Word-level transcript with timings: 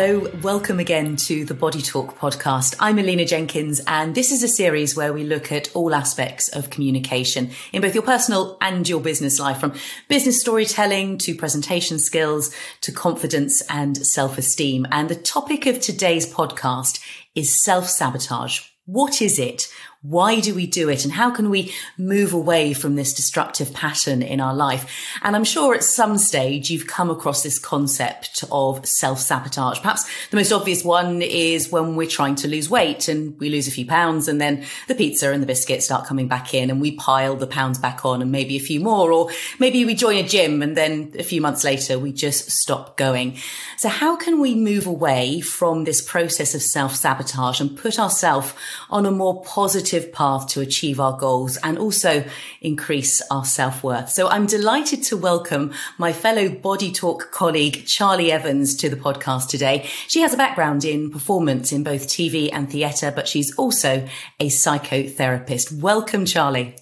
Hello, 0.00 0.30
welcome 0.42 0.78
again 0.78 1.16
to 1.16 1.44
the 1.44 1.54
Body 1.54 1.82
Talk 1.82 2.16
podcast. 2.16 2.76
I'm 2.78 3.00
Alina 3.00 3.24
Jenkins, 3.24 3.80
and 3.88 4.14
this 4.14 4.30
is 4.30 4.44
a 4.44 4.48
series 4.48 4.94
where 4.94 5.12
we 5.12 5.24
look 5.24 5.50
at 5.50 5.74
all 5.74 5.92
aspects 5.92 6.46
of 6.50 6.70
communication 6.70 7.50
in 7.72 7.82
both 7.82 7.94
your 7.94 8.04
personal 8.04 8.56
and 8.60 8.88
your 8.88 9.00
business 9.00 9.40
life, 9.40 9.58
from 9.58 9.74
business 10.06 10.40
storytelling 10.40 11.18
to 11.18 11.34
presentation 11.34 11.98
skills 11.98 12.54
to 12.82 12.92
confidence 12.92 13.60
and 13.68 14.06
self 14.06 14.38
esteem. 14.38 14.86
And 14.92 15.08
the 15.08 15.16
topic 15.16 15.66
of 15.66 15.80
today's 15.80 16.32
podcast 16.32 17.04
is 17.34 17.60
self 17.60 17.88
sabotage. 17.88 18.68
What 18.86 19.20
is 19.20 19.40
it? 19.40 19.66
Why 20.02 20.38
do 20.38 20.54
we 20.54 20.68
do 20.68 20.88
it? 20.88 21.02
And 21.02 21.12
how 21.12 21.32
can 21.32 21.50
we 21.50 21.74
move 21.96 22.32
away 22.32 22.72
from 22.72 22.94
this 22.94 23.12
destructive 23.12 23.74
pattern 23.74 24.22
in 24.22 24.40
our 24.40 24.54
life? 24.54 24.88
And 25.22 25.34
I'm 25.34 25.42
sure 25.42 25.74
at 25.74 25.82
some 25.82 26.18
stage 26.18 26.70
you've 26.70 26.86
come 26.86 27.10
across 27.10 27.42
this 27.42 27.58
concept 27.58 28.44
of 28.52 28.86
self 28.86 29.18
sabotage. 29.18 29.80
Perhaps 29.80 30.08
the 30.30 30.36
most 30.36 30.52
obvious 30.52 30.84
one 30.84 31.20
is 31.20 31.72
when 31.72 31.96
we're 31.96 32.06
trying 32.06 32.36
to 32.36 32.48
lose 32.48 32.70
weight 32.70 33.08
and 33.08 33.36
we 33.40 33.50
lose 33.50 33.66
a 33.66 33.72
few 33.72 33.86
pounds 33.86 34.28
and 34.28 34.40
then 34.40 34.64
the 34.86 34.94
pizza 34.94 35.32
and 35.32 35.42
the 35.42 35.48
biscuits 35.48 35.86
start 35.86 36.06
coming 36.06 36.28
back 36.28 36.54
in 36.54 36.70
and 36.70 36.80
we 36.80 36.92
pile 36.92 37.34
the 37.34 37.48
pounds 37.48 37.80
back 37.80 38.04
on 38.04 38.22
and 38.22 38.30
maybe 38.30 38.54
a 38.54 38.60
few 38.60 38.78
more. 38.78 39.10
Or 39.10 39.30
maybe 39.58 39.84
we 39.84 39.96
join 39.96 40.16
a 40.18 40.22
gym 40.22 40.62
and 40.62 40.76
then 40.76 41.12
a 41.18 41.24
few 41.24 41.40
months 41.40 41.64
later 41.64 41.98
we 41.98 42.12
just 42.12 42.52
stop 42.52 42.96
going. 42.96 43.36
So 43.78 43.88
how 43.88 44.14
can 44.14 44.38
we 44.38 44.54
move 44.54 44.86
away 44.86 45.40
from 45.40 45.82
this 45.82 46.00
process 46.00 46.54
of 46.54 46.62
self 46.62 46.94
sabotage 46.94 47.60
and 47.60 47.76
put 47.76 47.98
ourselves 47.98 48.54
on 48.90 49.04
a 49.04 49.10
more 49.10 49.42
positive 49.42 49.87
positive 49.88 50.12
path 50.12 50.46
to 50.48 50.60
achieve 50.60 51.00
our 51.00 51.16
goals 51.16 51.56
and 51.62 51.78
also 51.78 52.24
increase 52.60 53.22
our 53.30 53.44
self 53.44 53.82
worth. 53.82 54.10
So 54.10 54.28
I'm 54.28 54.46
delighted 54.46 55.02
to 55.04 55.16
welcome 55.16 55.72
my 55.96 56.12
fellow 56.12 56.50
Body 56.50 56.92
Talk 56.92 57.30
colleague, 57.32 57.86
Charlie 57.86 58.30
Evans, 58.30 58.76
to 58.76 58.90
the 58.90 58.96
podcast 58.96 59.48
today. 59.48 59.88
She 60.06 60.20
has 60.20 60.34
a 60.34 60.36
background 60.36 60.84
in 60.84 61.10
performance 61.10 61.72
in 61.72 61.84
both 61.84 62.06
TV 62.06 62.50
and 62.52 62.70
theatre, 62.70 63.10
but 63.10 63.28
she's 63.28 63.54
also 63.56 64.06
a 64.38 64.48
psychotherapist. 64.48 65.80
Welcome, 65.80 66.26
Charlie. 66.26 66.76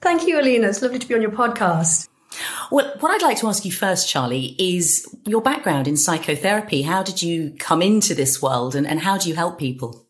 Thank 0.00 0.26
you, 0.26 0.40
Alina. 0.40 0.68
It's 0.68 0.80
lovely 0.80 1.00
to 1.00 1.08
be 1.08 1.14
on 1.14 1.22
your 1.22 1.32
podcast. 1.32 2.08
Well, 2.70 2.94
what 3.00 3.10
I'd 3.10 3.22
like 3.22 3.38
to 3.38 3.48
ask 3.48 3.64
you 3.64 3.72
first, 3.72 4.08
Charlie, 4.08 4.54
is 4.58 5.06
your 5.26 5.42
background 5.42 5.86
in 5.86 5.96
psychotherapy. 5.98 6.82
How 6.82 7.02
did 7.02 7.20
you 7.20 7.54
come 7.58 7.82
into 7.82 8.14
this 8.14 8.40
world 8.40 8.74
and, 8.74 8.86
and 8.86 9.00
how 9.00 9.18
do 9.18 9.28
you 9.28 9.34
help 9.34 9.58
people? 9.58 10.07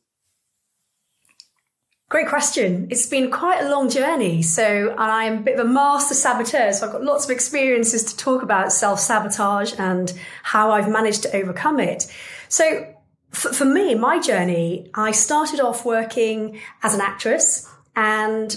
Great 2.08 2.28
question. 2.28 2.86
It's 2.88 3.04
been 3.04 3.30
quite 3.30 3.62
a 3.62 3.68
long 3.68 3.90
journey. 3.90 4.40
So 4.40 4.94
I'm 4.96 5.38
a 5.38 5.40
bit 5.42 5.58
of 5.58 5.66
a 5.66 5.68
master 5.68 6.14
saboteur. 6.14 6.72
So 6.72 6.86
I've 6.86 6.92
got 6.92 7.04
lots 7.04 7.26
of 7.26 7.30
experiences 7.30 8.02
to 8.04 8.16
talk 8.16 8.42
about 8.42 8.72
self 8.72 8.98
sabotage 8.98 9.74
and 9.78 10.12
how 10.42 10.70
I've 10.70 10.88
managed 10.88 11.22
to 11.24 11.36
overcome 11.36 11.78
it. 11.80 12.10
So 12.48 12.94
for, 13.30 13.52
for 13.52 13.66
me, 13.66 13.94
my 13.94 14.20
journey, 14.20 14.90
I 14.94 15.10
started 15.10 15.60
off 15.60 15.84
working 15.84 16.60
as 16.82 16.94
an 16.94 17.02
actress 17.02 17.70
and 17.94 18.56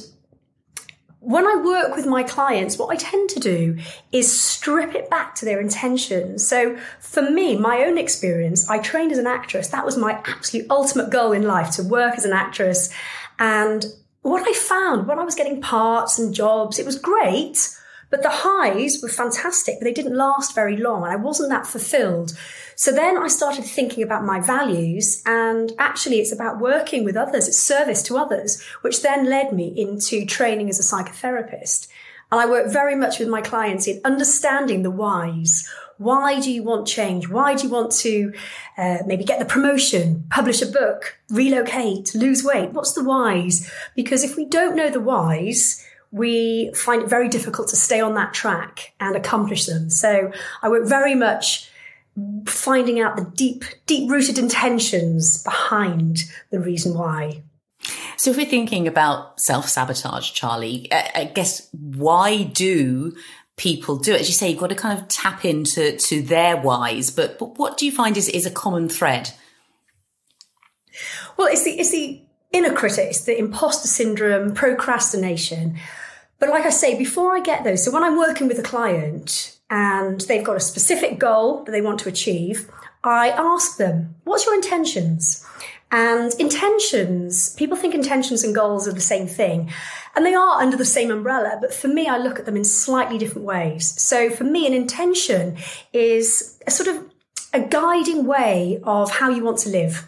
when 1.21 1.45
I 1.45 1.55
work 1.63 1.95
with 1.95 2.07
my 2.07 2.23
clients, 2.23 2.79
what 2.79 2.89
I 2.91 2.95
tend 2.95 3.29
to 3.29 3.39
do 3.39 3.77
is 4.11 4.41
strip 4.41 4.95
it 4.95 5.07
back 5.11 5.35
to 5.35 5.45
their 5.45 5.61
intentions. 5.61 6.47
So 6.47 6.77
for 6.99 7.21
me, 7.21 7.55
my 7.59 7.83
own 7.83 7.99
experience, 7.99 8.67
I 8.67 8.79
trained 8.79 9.11
as 9.11 9.19
an 9.19 9.27
actress. 9.27 9.67
That 9.67 9.85
was 9.85 9.97
my 9.97 10.13
absolute 10.25 10.65
ultimate 10.71 11.11
goal 11.11 11.31
in 11.31 11.43
life 11.43 11.75
to 11.75 11.83
work 11.83 12.15
as 12.17 12.25
an 12.25 12.33
actress 12.33 12.91
and 13.41 13.87
what 14.21 14.47
I 14.47 14.53
found 14.53 15.07
when 15.07 15.17
I 15.17 15.23
was 15.23 15.33
getting 15.33 15.61
parts 15.61 16.19
and 16.19 16.31
jobs, 16.31 16.77
it 16.77 16.85
was 16.85 16.99
great, 16.99 17.75
but 18.11 18.21
the 18.21 18.29
highs 18.29 18.99
were 19.01 19.09
fantastic, 19.09 19.79
but 19.79 19.85
they 19.85 19.93
didn't 19.93 20.15
last 20.15 20.53
very 20.53 20.77
long. 20.77 21.01
And 21.01 21.11
I 21.11 21.15
wasn't 21.15 21.49
that 21.49 21.65
fulfilled. 21.65 22.37
So 22.75 22.91
then 22.91 23.17
I 23.17 23.27
started 23.27 23.65
thinking 23.65 24.03
about 24.03 24.23
my 24.23 24.39
values 24.39 25.23
and 25.25 25.71
actually 25.79 26.19
it's 26.19 26.31
about 26.31 26.59
working 26.59 27.03
with 27.03 27.17
others. 27.17 27.47
It's 27.47 27.57
service 27.57 28.03
to 28.03 28.17
others, 28.17 28.61
which 28.81 29.01
then 29.01 29.27
led 29.27 29.53
me 29.53 29.73
into 29.75 30.23
training 30.23 30.69
as 30.69 30.79
a 30.79 30.95
psychotherapist. 30.95 31.87
And 32.31 32.39
I 32.39 32.45
work 32.45 32.71
very 32.71 32.95
much 32.95 33.17
with 33.17 33.27
my 33.27 33.41
clients 33.41 33.87
in 33.87 34.01
understanding 34.05 34.83
the 34.83 34.91
whys. 34.91 35.67
Why 36.01 36.39
do 36.39 36.51
you 36.51 36.63
want 36.63 36.87
change? 36.87 37.29
Why 37.29 37.53
do 37.53 37.67
you 37.67 37.69
want 37.69 37.91
to 37.91 38.33
uh, 38.75 38.97
maybe 39.05 39.23
get 39.23 39.37
the 39.37 39.45
promotion, 39.45 40.25
publish 40.31 40.61
a 40.63 40.65
book, 40.65 41.19
relocate, 41.29 42.15
lose 42.15 42.43
weight? 42.43 42.71
What's 42.71 42.93
the 42.93 43.03
whys? 43.03 43.71
Because 43.95 44.23
if 44.23 44.35
we 44.35 44.45
don't 44.45 44.75
know 44.75 44.89
the 44.89 44.99
whys, 44.99 45.85
we 46.09 46.71
find 46.73 47.03
it 47.03 47.07
very 47.07 47.29
difficult 47.29 47.67
to 47.67 47.75
stay 47.75 48.01
on 48.01 48.15
that 48.15 48.33
track 48.33 48.93
and 48.99 49.15
accomplish 49.15 49.67
them. 49.67 49.91
So 49.91 50.31
I 50.63 50.69
work 50.69 50.87
very 50.87 51.13
much 51.13 51.69
finding 52.47 52.99
out 52.99 53.15
the 53.15 53.25
deep, 53.35 53.63
deep 53.85 54.09
rooted 54.09 54.39
intentions 54.39 55.43
behind 55.43 56.23
the 56.49 56.59
reason 56.59 56.95
why. 56.95 57.43
So 58.17 58.31
if 58.31 58.37
we're 58.37 58.45
thinking 58.45 58.87
about 58.87 59.39
self 59.39 59.67
sabotage, 59.67 60.31
Charlie, 60.31 60.91
I 60.91 61.31
guess 61.33 61.69
why 61.71 62.43
do 62.43 63.15
people 63.61 63.95
do 63.95 64.11
it? 64.11 64.21
As 64.21 64.27
you 64.27 64.33
say, 64.33 64.49
you've 64.49 64.59
got 64.59 64.71
to 64.71 64.75
kind 64.75 64.97
of 64.97 65.07
tap 65.07 65.45
into 65.45 65.95
to 65.95 66.21
their 66.23 66.57
whys, 66.57 67.11
but, 67.11 67.37
but 67.37 67.59
what 67.59 67.77
do 67.77 67.85
you 67.85 67.91
find 67.91 68.17
is, 68.17 68.27
is 68.27 68.47
a 68.47 68.51
common 68.51 68.89
thread? 68.89 69.31
Well, 71.37 71.47
it's 71.47 71.63
the, 71.63 71.79
it's 71.79 71.91
the 71.91 72.23
inner 72.51 72.73
critic, 72.73 73.09
it's 73.09 73.23
the 73.23 73.37
imposter 73.37 73.87
syndrome, 73.87 74.55
procrastination. 74.55 75.77
But 76.39 76.49
like 76.49 76.65
I 76.65 76.71
say, 76.71 76.97
before 76.97 77.35
I 77.37 77.39
get 77.39 77.63
those, 77.63 77.85
so 77.85 77.91
when 77.91 78.03
I'm 78.03 78.17
working 78.17 78.47
with 78.47 78.57
a 78.57 78.63
client 78.63 79.59
and 79.69 80.19
they've 80.21 80.43
got 80.43 80.57
a 80.57 80.61
specific 80.61 81.19
goal 81.19 81.63
that 81.63 81.71
they 81.71 81.81
want 81.81 81.99
to 81.99 82.09
achieve, 82.09 82.67
I 83.03 83.29
ask 83.29 83.77
them, 83.77 84.15
what's 84.23 84.43
your 84.43 84.55
intentions? 84.55 85.45
And 85.91 86.33
intentions, 86.39 87.53
people 87.55 87.75
think 87.75 87.93
intentions 87.93 88.43
and 88.43 88.55
goals 88.55 88.87
are 88.87 88.93
the 88.93 89.01
same 89.01 89.27
thing. 89.27 89.69
And 90.15 90.25
they 90.25 90.33
are 90.33 90.61
under 90.61 90.77
the 90.77 90.85
same 90.85 91.11
umbrella, 91.11 91.57
but 91.59 91.73
for 91.73 91.87
me, 91.87 92.07
I 92.07 92.17
look 92.17 92.39
at 92.39 92.45
them 92.45 92.55
in 92.55 92.63
slightly 92.63 93.17
different 93.17 93.45
ways. 93.45 94.01
So 94.01 94.29
for 94.29 94.43
me, 94.45 94.65
an 94.65 94.73
intention 94.73 95.57
is 95.93 96.57
a 96.65 96.71
sort 96.71 96.89
of 96.89 97.05
a 97.53 97.59
guiding 97.59 98.25
way 98.25 98.79
of 98.83 99.11
how 99.11 99.29
you 99.29 99.43
want 99.43 99.57
to 99.59 99.69
live. 99.69 100.07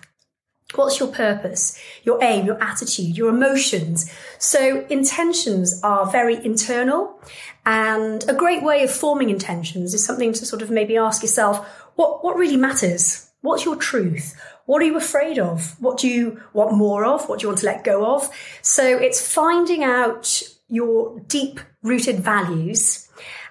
What's 0.76 1.00
your 1.00 1.10
purpose, 1.10 1.80
your 2.04 2.24
aim, 2.24 2.46
your 2.46 2.62
attitude, 2.62 3.16
your 3.16 3.30
emotions? 3.30 4.12
So 4.40 4.86
intentions 4.90 5.80
are 5.84 6.10
very 6.10 6.44
internal 6.44 7.20
and 7.66 8.28
a 8.28 8.34
great 8.34 8.64
way 8.64 8.84
of 8.84 8.92
forming 8.92 9.30
intentions 9.30 9.94
is 9.94 10.04
something 10.04 10.34
to 10.34 10.46
sort 10.46 10.62
of 10.62 10.72
maybe 10.72 10.98
ask 10.98 11.22
yourself, 11.22 11.66
what, 11.96 12.24
what 12.24 12.38
really 12.38 12.58
matters? 12.58 13.30
What's 13.42 13.66
your 13.66 13.76
truth? 13.76 14.36
What 14.66 14.82
are 14.82 14.86
you 14.86 14.98
afraid 14.98 15.40
of? 15.40 15.76
What 15.82 15.98
do 15.98 16.08
you 16.08 16.42
want 16.54 16.76
more 16.76 17.06
of? 17.06 17.28
What 17.28 17.40
do 17.40 17.44
you 17.44 17.50
want 17.50 17.60
to 17.60 17.66
let 17.66 17.84
go 17.84 18.16
of? 18.16 18.30
So 18.62 18.86
it's 18.86 19.34
finding 19.34 19.84
out 19.84 20.42
your 20.68 21.20
deep 21.28 21.60
rooted 21.82 22.20
values. 22.20 23.10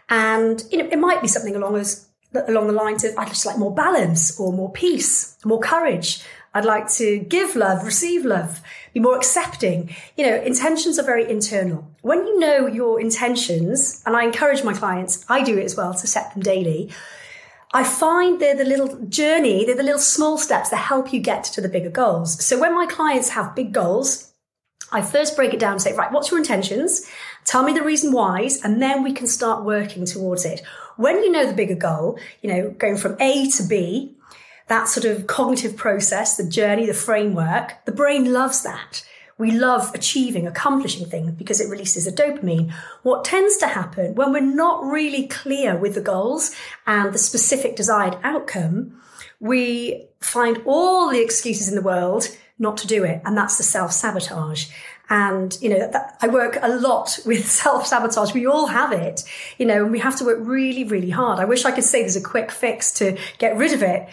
And 0.09 0.62
know, 0.78 0.89
it 0.91 0.99
might 0.99 1.23
be 1.23 1.28
something 1.28 1.55
along 1.55 1.77
as 1.77 2.09
along 2.49 2.67
the 2.67 2.73
lines 2.73 3.05
of 3.05 3.17
I'd 3.19 3.28
just 3.28 3.45
like 3.45 3.59
more 3.59 3.75
balance 3.75 4.39
or 4.41 4.53
more 4.53 4.73
peace, 4.73 5.37
more 5.45 5.61
courage. 5.61 6.23
I'd 6.55 6.65
like 6.65 6.91
to 6.93 7.19
give 7.19 7.56
love, 7.56 7.84
receive 7.84 8.25
love, 8.25 8.61
be 8.93 9.00
more 9.00 9.17
accepting. 9.17 9.94
You 10.17 10.27
know, 10.27 10.37
intentions 10.37 10.99
are 10.99 11.05
very 11.05 11.31
internal. 11.31 11.91
When 12.03 12.27
you 12.27 12.39
know 12.39 12.67
your 12.67 13.00
intentions, 13.00 14.03
and 14.05 14.15
I 14.15 14.25
encourage 14.25 14.62
my 14.62 14.75
clients, 14.75 15.25
I 15.29 15.43
do 15.43 15.56
it 15.56 15.65
as 15.65 15.76
well 15.76 15.94
to 15.94 16.06
set 16.06 16.32
them 16.35 16.43
daily 16.43 16.91
I 17.74 17.84
find 17.84 18.38
they're 18.38 18.54
the 18.54 18.64
little 18.64 18.98
journey, 19.06 19.64
they're 19.64 19.76
the 19.76 19.82
little 19.82 19.98
small 19.98 20.36
steps 20.36 20.69
that 20.70 20.76
help 20.76 21.12
you 21.12 21.20
get 21.20 21.44
to 21.44 21.60
the 21.60 21.69
bigger 21.69 21.90
goals. 21.90 22.44
So 22.44 22.60
when 22.60 22.74
my 22.74 22.86
clients 22.86 23.30
have 23.30 23.54
big 23.54 23.72
goals, 23.72 24.32
I 24.92 25.00
first 25.00 25.36
break 25.36 25.54
it 25.54 25.60
down 25.60 25.72
and 25.72 25.82
say, 25.82 25.94
right, 25.94 26.12
what's 26.12 26.30
your 26.30 26.38
intentions? 26.38 27.08
Tell 27.46 27.62
me 27.62 27.72
the 27.72 27.82
reason 27.82 28.12
whys, 28.12 28.62
and 28.62 28.82
then 28.82 29.02
we 29.02 29.12
can 29.12 29.26
start 29.26 29.64
working 29.64 30.04
towards 30.04 30.44
it. 30.44 30.60
When 30.96 31.22
you 31.24 31.32
know 31.32 31.46
the 31.46 31.54
bigger 31.54 31.74
goal, 31.74 32.19
you 32.42 32.52
know, 32.52 32.70
going 32.70 32.98
from 32.98 33.16
A 33.20 33.48
to 33.52 33.62
B, 33.62 34.16
that 34.69 34.88
sort 34.88 35.06
of 35.06 35.26
cognitive 35.26 35.76
process, 35.76 36.36
the 36.36 36.46
journey, 36.46 36.84
the 36.84 36.94
framework, 36.94 37.84
the 37.86 37.92
brain 37.92 38.32
loves 38.32 38.62
that. 38.62 39.02
We 39.38 39.50
love 39.50 39.94
achieving, 39.94 40.46
accomplishing 40.46 41.06
things 41.06 41.32
because 41.32 41.61
it 41.61 41.69
releases 41.69 42.06
a 42.06 42.12
dopamine. 42.12 42.73
What 43.02 43.25
tends 43.25 43.56
to 43.58 43.67
happen 43.67 44.14
when 44.14 44.32
we're 44.32 44.40
not 44.40 44.84
really 44.84 45.26
clear 45.26 45.76
with 45.76 45.94
the 45.94 46.00
goals 46.00 46.55
and 46.87 47.12
the 47.12 47.19
specific 47.19 47.76
desired 47.76 48.17
outcome, 48.23 49.00
we 49.40 50.06
find 50.20 50.62
all 50.67 51.11
the 51.11 51.23
excuses 51.23 51.69
in 51.69 51.75
the 51.75 51.82
world 51.82 52.29
not 52.58 52.76
to 52.79 52.87
do 52.87 53.05
it. 53.05 53.20
And 53.25 53.37
that's 53.37 53.56
the 53.56 53.64
self 53.64 53.93
sabotage. 53.93 54.69
And, 55.11 55.58
you 55.61 55.69
know, 55.69 55.90
that, 55.90 56.17
I 56.23 56.29
work 56.29 56.56
a 56.62 56.69
lot 56.69 57.19
with 57.26 57.46
self 57.46 57.87
sabotage. 57.87 58.32
We 58.32 58.46
all 58.46 58.69
have 58.69 58.93
it, 58.93 59.25
you 59.58 59.67
know, 59.67 59.82
and 59.82 59.93
we 59.93 59.99
have 59.99 60.17
to 60.19 60.25
work 60.25 60.38
really, 60.40 60.84
really 60.84 61.11
hard. 61.11 61.38
I 61.38 61.44
wish 61.44 61.64
I 61.64 61.73
could 61.73 61.84
say 61.84 62.00
there's 62.00 62.17
a 62.17 62.23
quick 62.23 62.50
fix 62.50 62.93
to 62.94 63.19
get 63.38 63.56
rid 63.56 63.73
of 63.73 63.82
it. 63.82 64.08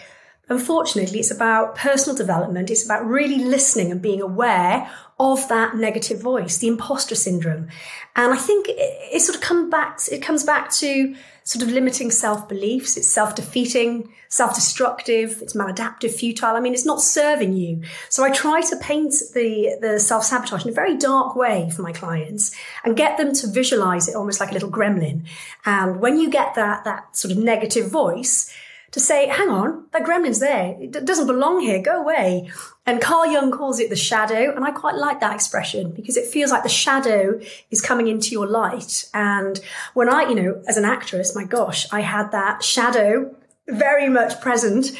Unfortunately, 0.50 1.20
it's 1.20 1.30
about 1.30 1.76
personal 1.76 2.16
development. 2.16 2.70
It's 2.70 2.84
about 2.84 3.06
really 3.06 3.38
listening 3.38 3.92
and 3.92 4.02
being 4.02 4.20
aware 4.20 4.90
of 5.20 5.48
that 5.48 5.76
negative 5.76 6.20
voice, 6.20 6.58
the 6.58 6.66
imposter 6.66 7.14
syndrome. 7.14 7.68
And 8.16 8.32
I 8.32 8.36
think 8.36 8.68
it, 8.68 8.76
it 8.76 9.20
sort 9.20 9.36
of 9.36 9.42
comes 9.42 9.70
back, 9.70 10.00
it 10.10 10.22
comes 10.22 10.42
back 10.42 10.72
to 10.72 11.14
sort 11.44 11.62
of 11.62 11.70
limiting 11.70 12.10
self 12.10 12.48
beliefs. 12.48 12.96
It's 12.96 13.06
self 13.06 13.36
defeating, 13.36 14.12
self 14.28 14.56
destructive. 14.56 15.40
It's 15.40 15.54
maladaptive, 15.54 16.14
futile. 16.14 16.56
I 16.56 16.60
mean, 16.60 16.74
it's 16.74 16.86
not 16.86 17.00
serving 17.00 17.52
you. 17.52 17.82
So 18.08 18.24
I 18.24 18.30
try 18.30 18.60
to 18.60 18.76
paint 18.76 19.14
the, 19.34 19.78
the 19.80 20.00
self 20.00 20.24
sabotage 20.24 20.64
in 20.64 20.70
a 20.70 20.74
very 20.74 20.96
dark 20.96 21.36
way 21.36 21.70
for 21.70 21.82
my 21.82 21.92
clients 21.92 22.56
and 22.82 22.96
get 22.96 23.18
them 23.18 23.32
to 23.34 23.46
visualize 23.46 24.08
it 24.08 24.16
almost 24.16 24.40
like 24.40 24.50
a 24.50 24.54
little 24.54 24.70
gremlin. 24.70 25.26
And 25.64 26.00
when 26.00 26.18
you 26.18 26.28
get 26.28 26.56
that, 26.56 26.82
that 26.84 27.16
sort 27.16 27.30
of 27.30 27.38
negative 27.38 27.88
voice, 27.88 28.52
to 28.92 29.00
say, 29.00 29.28
hang 29.28 29.48
on, 29.48 29.86
that 29.92 30.02
gremlin's 30.02 30.40
there. 30.40 30.76
It 30.80 31.04
doesn't 31.04 31.26
belong 31.26 31.60
here. 31.60 31.80
Go 31.80 32.00
away. 32.00 32.50
And 32.86 33.00
Carl 33.00 33.30
Jung 33.30 33.52
calls 33.52 33.78
it 33.78 33.88
the 33.88 33.96
shadow. 33.96 34.54
And 34.54 34.64
I 34.64 34.72
quite 34.72 34.96
like 34.96 35.20
that 35.20 35.34
expression 35.34 35.92
because 35.92 36.16
it 36.16 36.26
feels 36.26 36.50
like 36.50 36.64
the 36.64 36.68
shadow 36.68 37.40
is 37.70 37.80
coming 37.80 38.08
into 38.08 38.30
your 38.32 38.46
light. 38.46 39.08
And 39.14 39.60
when 39.94 40.08
I, 40.08 40.28
you 40.28 40.34
know, 40.34 40.62
as 40.66 40.76
an 40.76 40.84
actress, 40.84 41.36
my 41.36 41.44
gosh, 41.44 41.86
I 41.92 42.00
had 42.00 42.32
that 42.32 42.64
shadow 42.64 43.34
very 43.68 44.08
much 44.08 44.40
present 44.40 44.90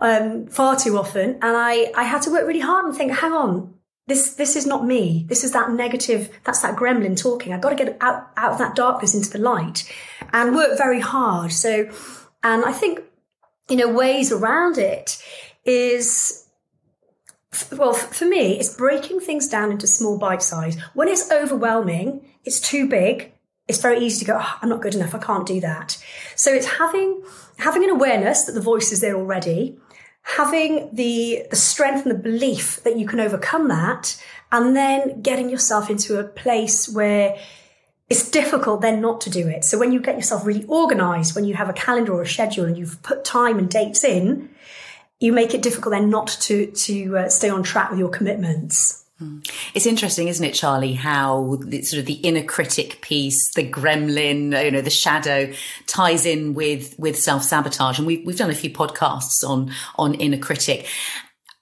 um, 0.00 0.46
far 0.48 0.76
too 0.76 0.98
often. 0.98 1.30
And 1.34 1.56
I, 1.56 1.92
I 1.96 2.04
had 2.04 2.22
to 2.22 2.30
work 2.30 2.46
really 2.46 2.60
hard 2.60 2.86
and 2.86 2.96
think, 2.96 3.12
hang 3.12 3.32
on, 3.32 3.74
this 4.08 4.34
this 4.34 4.56
is 4.56 4.66
not 4.66 4.86
me. 4.86 5.26
This 5.28 5.44
is 5.44 5.52
that 5.52 5.70
negative. 5.70 6.30
That's 6.44 6.62
that 6.62 6.76
gremlin 6.76 7.14
talking. 7.14 7.52
I've 7.52 7.60
got 7.60 7.70
to 7.70 7.76
get 7.76 7.98
out 8.00 8.30
out 8.38 8.52
of 8.52 8.58
that 8.58 8.74
darkness 8.74 9.14
into 9.14 9.28
the 9.28 9.38
light, 9.38 9.84
and 10.32 10.56
work 10.56 10.78
very 10.78 10.98
hard. 10.98 11.52
So, 11.52 11.90
and 12.42 12.64
I 12.64 12.72
think 12.72 13.00
you 13.68 13.76
know, 13.76 13.88
ways 13.92 14.32
around 14.32 14.78
it 14.78 15.22
is 15.64 16.48
well, 17.72 17.94
for 17.94 18.26
me, 18.26 18.58
it's 18.58 18.74
breaking 18.74 19.20
things 19.20 19.48
down 19.48 19.72
into 19.72 19.86
small 19.86 20.18
bite 20.18 20.42
size. 20.42 20.78
When 20.94 21.08
it's 21.08 21.30
overwhelming, 21.32 22.24
it's 22.44 22.60
too 22.60 22.88
big. 22.88 23.32
It's 23.66 23.80
very 23.80 23.98
easy 24.00 24.24
to 24.24 24.32
go, 24.32 24.38
oh, 24.40 24.58
I'm 24.62 24.68
not 24.68 24.82
good 24.82 24.94
enough. 24.94 25.14
I 25.14 25.18
can't 25.18 25.46
do 25.46 25.60
that. 25.60 26.02
So 26.36 26.52
it's 26.52 26.66
having, 26.66 27.22
having 27.58 27.84
an 27.84 27.90
awareness 27.90 28.44
that 28.44 28.52
the 28.52 28.60
voice 28.60 28.92
is 28.92 29.00
there 29.00 29.16
already, 29.16 29.78
having 30.22 30.90
the, 30.92 31.46
the 31.50 31.56
strength 31.56 32.06
and 32.06 32.14
the 32.14 32.22
belief 32.22 32.82
that 32.84 32.98
you 32.98 33.06
can 33.06 33.20
overcome 33.20 33.68
that, 33.68 34.22
and 34.52 34.76
then 34.76 35.20
getting 35.20 35.50
yourself 35.50 35.90
into 35.90 36.18
a 36.18 36.24
place 36.24 36.88
where 36.88 37.38
it's 38.10 38.30
difficult 38.30 38.80
then 38.80 39.00
not 39.00 39.20
to 39.22 39.30
do 39.30 39.48
it. 39.48 39.64
So 39.64 39.78
when 39.78 39.92
you 39.92 40.00
get 40.00 40.16
yourself 40.16 40.46
really 40.46 40.64
organized, 40.66 41.34
when 41.34 41.44
you 41.44 41.54
have 41.54 41.68
a 41.68 41.74
calendar 41.74 42.14
or 42.14 42.22
a 42.22 42.26
schedule 42.26 42.64
and 42.64 42.76
you've 42.76 43.02
put 43.02 43.24
time 43.24 43.58
and 43.58 43.68
dates 43.68 44.02
in, 44.02 44.48
you 45.20 45.32
make 45.32 45.52
it 45.52 45.62
difficult 45.62 45.92
then 45.92 46.10
not 46.10 46.28
to 46.28 46.66
to 46.66 47.18
uh, 47.18 47.28
stay 47.28 47.50
on 47.50 47.62
track 47.62 47.90
with 47.90 47.98
your 47.98 48.08
commitments. 48.08 49.04
Hmm. 49.18 49.40
It's 49.74 49.84
interesting, 49.84 50.28
isn't 50.28 50.44
it, 50.44 50.54
Charlie, 50.54 50.92
how 50.92 51.58
the, 51.60 51.82
sort 51.82 51.98
of 51.98 52.06
the 52.06 52.14
inner 52.14 52.44
critic 52.44 53.00
piece, 53.02 53.52
the 53.54 53.68
gremlin, 53.68 54.64
you 54.64 54.70
know, 54.70 54.80
the 54.80 54.90
shadow 54.90 55.52
ties 55.86 56.24
in 56.24 56.54
with, 56.54 56.96
with 57.00 57.18
self 57.18 57.42
sabotage. 57.42 57.98
And 57.98 58.06
we've, 58.06 58.24
we've 58.24 58.38
done 58.38 58.50
a 58.50 58.54
few 58.54 58.70
podcasts 58.70 59.42
on, 59.44 59.72
on 59.96 60.14
inner 60.14 60.38
critic. 60.38 60.86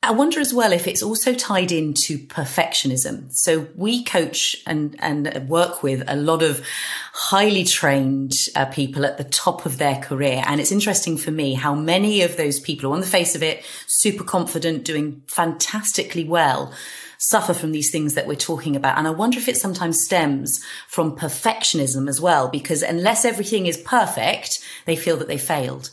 I 0.02 0.12
wonder 0.12 0.38
as 0.38 0.54
well 0.54 0.72
if 0.72 0.86
it's 0.86 1.02
also 1.02 1.34
tied 1.34 1.72
into 1.72 2.18
perfectionism. 2.18 3.32
So 3.32 3.66
we 3.74 4.04
coach 4.04 4.54
and, 4.64 4.94
and 5.00 5.48
work 5.48 5.82
with 5.82 6.04
a 6.06 6.14
lot 6.14 6.44
of 6.44 6.64
highly 7.12 7.64
trained 7.64 8.32
uh, 8.54 8.66
people 8.66 9.04
at 9.04 9.18
the 9.18 9.24
top 9.24 9.66
of 9.66 9.78
their 9.78 9.96
career. 9.96 10.44
And 10.46 10.60
it's 10.60 10.70
interesting 10.70 11.16
for 11.16 11.32
me 11.32 11.54
how 11.54 11.74
many 11.74 12.22
of 12.22 12.36
those 12.36 12.60
people 12.60 12.92
on 12.92 13.00
the 13.00 13.06
face 13.06 13.34
of 13.34 13.42
it, 13.42 13.64
super 13.88 14.22
confident, 14.22 14.84
doing 14.84 15.22
fantastically 15.26 16.24
well, 16.24 16.72
suffer 17.18 17.54
from 17.54 17.72
these 17.72 17.90
things 17.90 18.14
that 18.14 18.28
we're 18.28 18.36
talking 18.36 18.76
about. 18.76 18.98
And 18.98 19.08
I 19.08 19.10
wonder 19.10 19.38
if 19.38 19.48
it 19.48 19.56
sometimes 19.56 20.04
stems 20.04 20.62
from 20.86 21.16
perfectionism 21.16 22.08
as 22.08 22.20
well, 22.20 22.48
because 22.48 22.82
unless 22.82 23.24
everything 23.24 23.66
is 23.66 23.78
perfect, 23.78 24.60
they 24.84 24.94
feel 24.94 25.16
that 25.16 25.26
they 25.26 25.38
failed. 25.38 25.90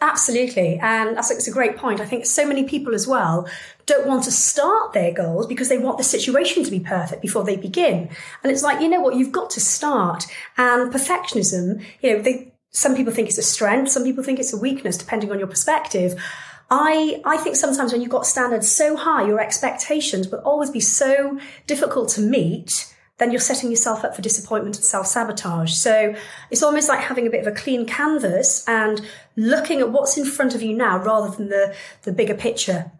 Absolutely. 0.00 0.78
And 0.82 1.16
that's 1.16 1.30
it's 1.30 1.48
a 1.48 1.52
great 1.52 1.76
point. 1.76 2.00
I 2.00 2.04
think 2.04 2.26
so 2.26 2.46
many 2.46 2.64
people 2.64 2.94
as 2.94 3.06
well 3.06 3.48
don't 3.86 4.06
want 4.06 4.24
to 4.24 4.30
start 4.30 4.92
their 4.92 5.12
goals 5.12 5.46
because 5.46 5.70
they 5.70 5.78
want 5.78 5.96
the 5.96 6.04
situation 6.04 6.64
to 6.64 6.70
be 6.70 6.80
perfect 6.80 7.22
before 7.22 7.44
they 7.44 7.56
begin. 7.56 8.10
And 8.42 8.52
it's 8.52 8.62
like, 8.62 8.80
you 8.82 8.88
know 8.88 9.00
what, 9.00 9.16
you've 9.16 9.32
got 9.32 9.48
to 9.50 9.60
start. 9.60 10.26
And 10.58 10.92
perfectionism, 10.92 11.82
you 12.02 12.12
know, 12.12 12.22
they, 12.22 12.52
some 12.72 12.94
people 12.94 13.12
think 13.12 13.28
it's 13.28 13.38
a 13.38 13.42
strength, 13.42 13.90
some 13.90 14.04
people 14.04 14.22
think 14.22 14.38
it's 14.38 14.52
a 14.52 14.58
weakness, 14.58 14.98
depending 14.98 15.32
on 15.32 15.38
your 15.38 15.48
perspective. 15.48 16.22
I, 16.70 17.22
I 17.24 17.38
think 17.38 17.56
sometimes 17.56 17.92
when 17.92 18.02
you've 18.02 18.10
got 18.10 18.26
standards 18.26 18.70
so 18.70 18.96
high, 18.96 19.26
your 19.26 19.40
expectations 19.40 20.28
will 20.28 20.40
always 20.40 20.70
be 20.70 20.80
so 20.80 21.38
difficult 21.66 22.10
to 22.10 22.20
meet 22.20 22.92
then 23.18 23.30
you're 23.30 23.40
setting 23.40 23.70
yourself 23.70 24.04
up 24.04 24.14
for 24.14 24.22
disappointment 24.22 24.76
and 24.76 24.84
self 24.84 25.06
sabotage. 25.06 25.72
So 25.72 26.14
it's 26.50 26.62
almost 26.62 26.88
like 26.88 27.00
having 27.00 27.26
a 27.26 27.30
bit 27.30 27.46
of 27.46 27.46
a 27.46 27.56
clean 27.56 27.86
canvas 27.86 28.66
and 28.68 29.00
looking 29.36 29.80
at 29.80 29.90
what's 29.90 30.18
in 30.18 30.24
front 30.24 30.54
of 30.54 30.62
you 30.62 30.76
now 30.76 30.98
rather 30.98 31.34
than 31.34 31.48
the, 31.48 31.74
the 32.02 32.12
bigger 32.12 32.34
picture. 32.34 32.90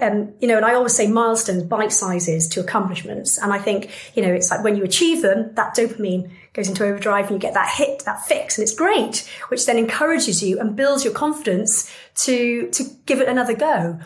Um, 0.00 0.32
you 0.40 0.46
know, 0.46 0.56
and 0.56 0.64
I 0.64 0.74
always 0.74 0.94
say 0.94 1.08
milestones, 1.08 1.64
bite 1.64 1.92
sizes 1.92 2.48
to 2.50 2.60
accomplishments. 2.60 3.36
And 3.36 3.52
I 3.52 3.58
think, 3.58 3.90
you 4.14 4.22
know, 4.22 4.32
it's 4.32 4.50
like 4.50 4.62
when 4.62 4.76
you 4.76 4.84
achieve 4.84 5.22
them, 5.22 5.52
that 5.56 5.74
dopamine 5.74 6.30
goes 6.52 6.68
into 6.68 6.84
overdrive 6.84 7.26
and 7.26 7.34
you 7.34 7.38
get 7.38 7.54
that 7.54 7.68
hit, 7.68 8.04
that 8.04 8.24
fix, 8.24 8.56
and 8.56 8.62
it's 8.62 8.74
great, 8.74 9.28
which 9.48 9.66
then 9.66 9.76
encourages 9.76 10.42
you 10.42 10.60
and 10.60 10.76
builds 10.76 11.04
your 11.04 11.12
confidence 11.12 11.92
to, 12.14 12.70
to 12.70 12.84
give 13.06 13.20
it 13.20 13.28
another 13.28 13.54
go. 13.54 13.98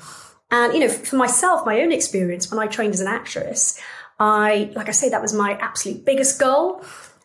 And, 0.50 0.72
you 0.72 0.80
know, 0.80 0.88
for 0.88 1.16
myself, 1.16 1.66
my 1.66 1.80
own 1.80 1.92
experience 1.92 2.50
when 2.50 2.58
I 2.58 2.68
trained 2.68 2.94
as 2.94 3.00
an 3.00 3.08
actress, 3.08 3.78
I, 4.18 4.72
like 4.74 4.88
I 4.88 4.92
say, 4.92 5.08
that 5.10 5.22
was 5.22 5.32
my 5.32 5.52
absolute 5.60 6.04
biggest 6.04 6.38
goal. 6.38 6.82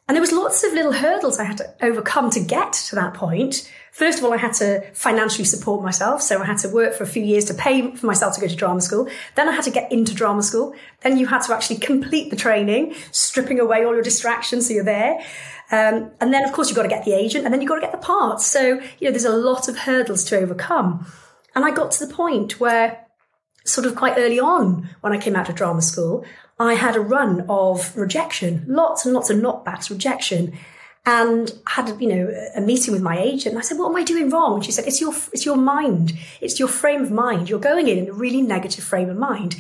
And 0.08 0.16
there 0.16 0.22
was 0.22 0.34
lots 0.34 0.64
of 0.64 0.74
little 0.74 0.92
hurdles 0.92 1.40
I 1.40 1.46
had 1.46 1.58
to 1.58 1.74
overcome 1.82 2.32
to 2.32 2.42
get 2.42 2.74
to 2.74 2.96
that 2.96 3.14
point. 3.14 3.72
First 3.94 4.20
of 4.20 4.26
all, 4.26 4.34
I 4.34 4.38
had 4.38 4.54
to 4.56 4.82
financially 4.94 5.46
support 5.46 5.84
myself. 5.84 6.22
So 6.22 6.42
I 6.42 6.46
had 6.46 6.58
to 6.60 6.70
work 6.70 6.94
for 6.94 7.04
a 7.04 7.08
few 7.08 7.24
years 7.24 7.46
to 7.46 7.54
pay 7.54 7.96
for 7.96 8.06
myself 8.08 8.36
to 8.36 8.42
go 8.42 8.48
to 8.48 8.56
drama 8.56 8.82
school. 8.82 9.08
Then 9.36 9.48
I 9.48 9.54
had 9.54 9.64
to 9.66 9.72
get 9.72 9.92
into 9.92 10.14
drama 10.14 10.44
school. 10.44 10.76
Then 11.02 11.18
you 11.18 11.28
had 11.28 11.42
to 11.44 11.54
actually 11.54 11.78
complete 11.78 12.30
the 12.30 12.36
training, 12.36 12.96
stripping 13.12 13.60
away 13.60 13.86
all 13.86 13.94
your 13.94 14.04
distractions 14.04 14.68
so 14.68 14.74
you're 14.74 14.84
there. 14.84 15.20
Um, 15.72 16.12
and 16.20 16.34
then, 16.34 16.44
of 16.44 16.52
course, 16.52 16.68
you've 16.68 16.76
got 16.76 16.84
to 16.84 16.90
get 16.90 17.06
the 17.06 17.14
agent 17.14 17.46
and 17.46 17.54
then 17.54 17.62
you've 17.62 17.70
got 17.70 17.76
to 17.76 17.82
get 17.82 17.94
the 17.94 17.98
parts. 17.98 18.46
So, 18.46 18.82
you 19.00 19.08
know, 19.08 19.12
there's 19.12 19.24
a 19.24 19.36
lot 19.36 19.70
of 19.70 19.78
hurdles 19.78 20.26
to 20.26 20.38
overcome. 20.38 21.06
And 21.56 21.64
I 21.64 21.72
got 21.72 21.92
to 21.92 22.06
the 22.06 22.14
point 22.14 22.60
where 22.60 23.06
sort 23.64 23.86
of 23.86 23.96
quite 23.96 24.18
early 24.18 24.40
on 24.40 24.90
when 25.02 25.14
I 25.14 25.18
came 25.18 25.36
out 25.36 25.50
of 25.50 25.56
drama 25.56 25.82
school, 25.82 26.26
I 26.62 26.76
had 26.76 26.96
a 26.96 27.02
run 27.18 27.46
of 27.50 27.96
rejection, 27.98 28.64
lots 28.68 29.06
and 29.06 29.14
lots 29.14 29.30
of 29.30 29.38
knockbacks, 29.38 29.90
rejection, 29.90 30.54
and 31.06 31.52
had 31.66 32.00
you 32.00 32.08
know 32.08 32.26
a 32.56 32.62
meeting 32.62 32.94
with 32.94 33.02
my 33.02 33.18
agent. 33.18 33.54
And 33.54 33.58
I 33.58 33.62
said, 33.62 33.78
"What 33.80 33.90
am 33.90 33.96
I 33.96 34.04
doing 34.04 34.30
wrong?" 34.30 34.56
And 34.56 34.66
she 34.66 34.72
said, 34.72 34.86
"It's 34.86 35.02
your 35.02 35.14
it's 35.34 35.46
your 35.46 35.58
mind. 35.58 36.14
It's 36.40 36.60
your 36.60 36.68
frame 36.68 37.02
of 37.02 37.12
mind. 37.12 37.50
You're 37.50 37.60
going 37.72 37.88
in 37.88 37.98
in 37.98 38.10
a 38.10 38.14
really 38.14 38.44
negative 38.56 38.84
frame 38.84 39.10
of 39.10 39.18
mind." 39.18 39.56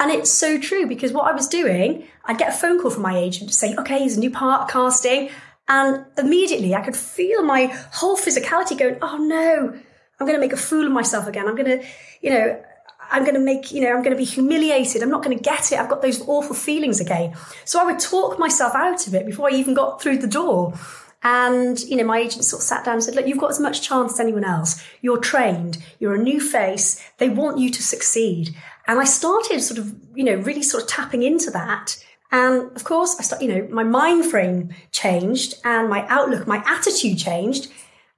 And 0.00 0.10
it's 0.10 0.32
so 0.44 0.58
true 0.58 0.86
because 0.86 1.12
what 1.12 1.30
I 1.30 1.32
was 1.32 1.46
doing, 1.46 1.88
I'd 2.24 2.38
get 2.38 2.48
a 2.48 2.58
phone 2.60 2.80
call 2.80 2.90
from 2.90 3.02
my 3.02 3.16
agent 3.16 3.50
to 3.50 3.56
say, 3.56 3.76
"Okay, 3.76 4.00
here's 4.00 4.16
a 4.16 4.20
new 4.20 4.30
part 4.30 4.68
casting," 4.68 5.30
and 5.68 6.04
immediately 6.18 6.74
I 6.74 6.82
could 6.82 6.96
feel 6.96 7.42
my 7.44 7.66
whole 7.92 8.16
physicality 8.16 8.76
going, 8.76 8.98
"Oh 9.00 9.18
no." 9.18 9.74
I'm 10.20 10.28
going 10.28 10.38
to 10.38 10.46
make 10.46 10.52
a 10.52 10.56
fool 10.56 10.86
of 10.86 10.92
myself 10.92 11.26
again. 11.26 11.48
I'm 11.48 11.56
going 11.56 11.80
to, 11.80 11.84
you 12.22 12.30
know, 12.30 12.62
I'm 13.10 13.22
going 13.22 13.34
to 13.34 13.40
make, 13.40 13.72
you 13.72 13.80
know, 13.80 13.88
I'm 13.88 14.02
going 14.02 14.10
to 14.10 14.16
be 14.16 14.24
humiliated. 14.24 15.02
I'm 15.02 15.10
not 15.10 15.22
going 15.22 15.36
to 15.36 15.42
get 15.42 15.72
it. 15.72 15.78
I've 15.78 15.88
got 15.88 16.02
those 16.02 16.20
awful 16.22 16.54
feelings 16.54 17.00
again. 17.00 17.34
So 17.64 17.80
I 17.80 17.84
would 17.84 17.98
talk 17.98 18.38
myself 18.38 18.74
out 18.74 19.06
of 19.06 19.14
it 19.14 19.26
before 19.26 19.48
I 19.50 19.54
even 19.54 19.74
got 19.74 20.00
through 20.00 20.18
the 20.18 20.26
door. 20.26 20.74
And, 21.22 21.80
you 21.80 21.96
know, 21.96 22.04
my 22.04 22.18
agent 22.18 22.44
sort 22.44 22.60
of 22.60 22.66
sat 22.66 22.84
down 22.84 22.94
and 22.94 23.02
said, 23.02 23.14
look, 23.14 23.26
you've 23.26 23.38
got 23.38 23.50
as 23.50 23.58
much 23.58 23.80
chance 23.80 24.12
as 24.14 24.20
anyone 24.20 24.44
else. 24.44 24.84
You're 25.00 25.18
trained. 25.18 25.78
You're 25.98 26.14
a 26.14 26.22
new 26.22 26.38
face. 26.38 27.02
They 27.16 27.30
want 27.30 27.58
you 27.58 27.70
to 27.70 27.82
succeed. 27.82 28.54
And 28.86 29.00
I 29.00 29.04
started 29.04 29.60
sort 29.62 29.78
of, 29.78 29.94
you 30.14 30.24
know, 30.24 30.34
really 30.34 30.62
sort 30.62 30.82
of 30.82 30.88
tapping 30.88 31.22
into 31.22 31.50
that. 31.52 31.96
And 32.30 32.76
of 32.76 32.84
course, 32.84 33.16
I 33.18 33.22
start, 33.22 33.40
you 33.40 33.48
know, 33.48 33.66
my 33.70 33.84
mind 33.84 34.26
frame 34.26 34.74
changed 34.92 35.54
and 35.64 35.88
my 35.88 36.06
outlook, 36.08 36.46
my 36.46 36.62
attitude 36.66 37.18
changed. 37.18 37.70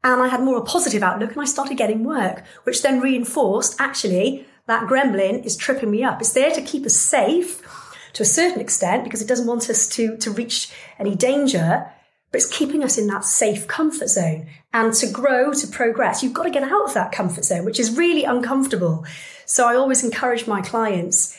And 0.02 0.22
I 0.22 0.28
had 0.28 0.40
more 0.40 0.56
of 0.56 0.62
a 0.62 0.66
positive 0.66 1.02
outlook 1.02 1.32
and 1.32 1.40
I 1.40 1.44
started 1.44 1.76
getting 1.76 2.02
work, 2.02 2.42
which 2.64 2.82
then 2.82 3.00
reinforced 3.00 3.80
actually 3.80 4.46
that 4.66 4.86
gremlin 4.88 5.44
is 5.44 5.56
tripping 5.56 5.90
me 5.90 6.02
up. 6.02 6.20
It's 6.20 6.32
there 6.32 6.50
to 6.50 6.62
keep 6.62 6.84
us 6.86 6.96
safe 6.96 7.62
to 8.12 8.22
a 8.22 8.26
certain 8.26 8.60
extent 8.60 9.04
because 9.04 9.22
it 9.22 9.28
doesn't 9.28 9.46
want 9.46 9.68
us 9.68 9.86
to, 9.90 10.16
to 10.18 10.30
reach 10.30 10.72
any 10.98 11.14
danger, 11.14 11.90
but 12.32 12.40
it's 12.40 12.50
keeping 12.50 12.82
us 12.82 12.98
in 12.98 13.06
that 13.08 13.24
safe 13.24 13.68
comfort 13.68 14.08
zone. 14.08 14.48
And 14.72 14.92
to 14.94 15.10
grow, 15.10 15.52
to 15.52 15.66
progress, 15.66 16.22
you've 16.22 16.32
got 16.32 16.44
to 16.44 16.50
get 16.50 16.62
out 16.62 16.86
of 16.86 16.94
that 16.94 17.12
comfort 17.12 17.44
zone, 17.44 17.64
which 17.64 17.78
is 17.78 17.96
really 17.96 18.24
uncomfortable. 18.24 19.04
So 19.44 19.66
I 19.66 19.76
always 19.76 20.02
encourage 20.02 20.46
my 20.46 20.60
clients, 20.62 21.38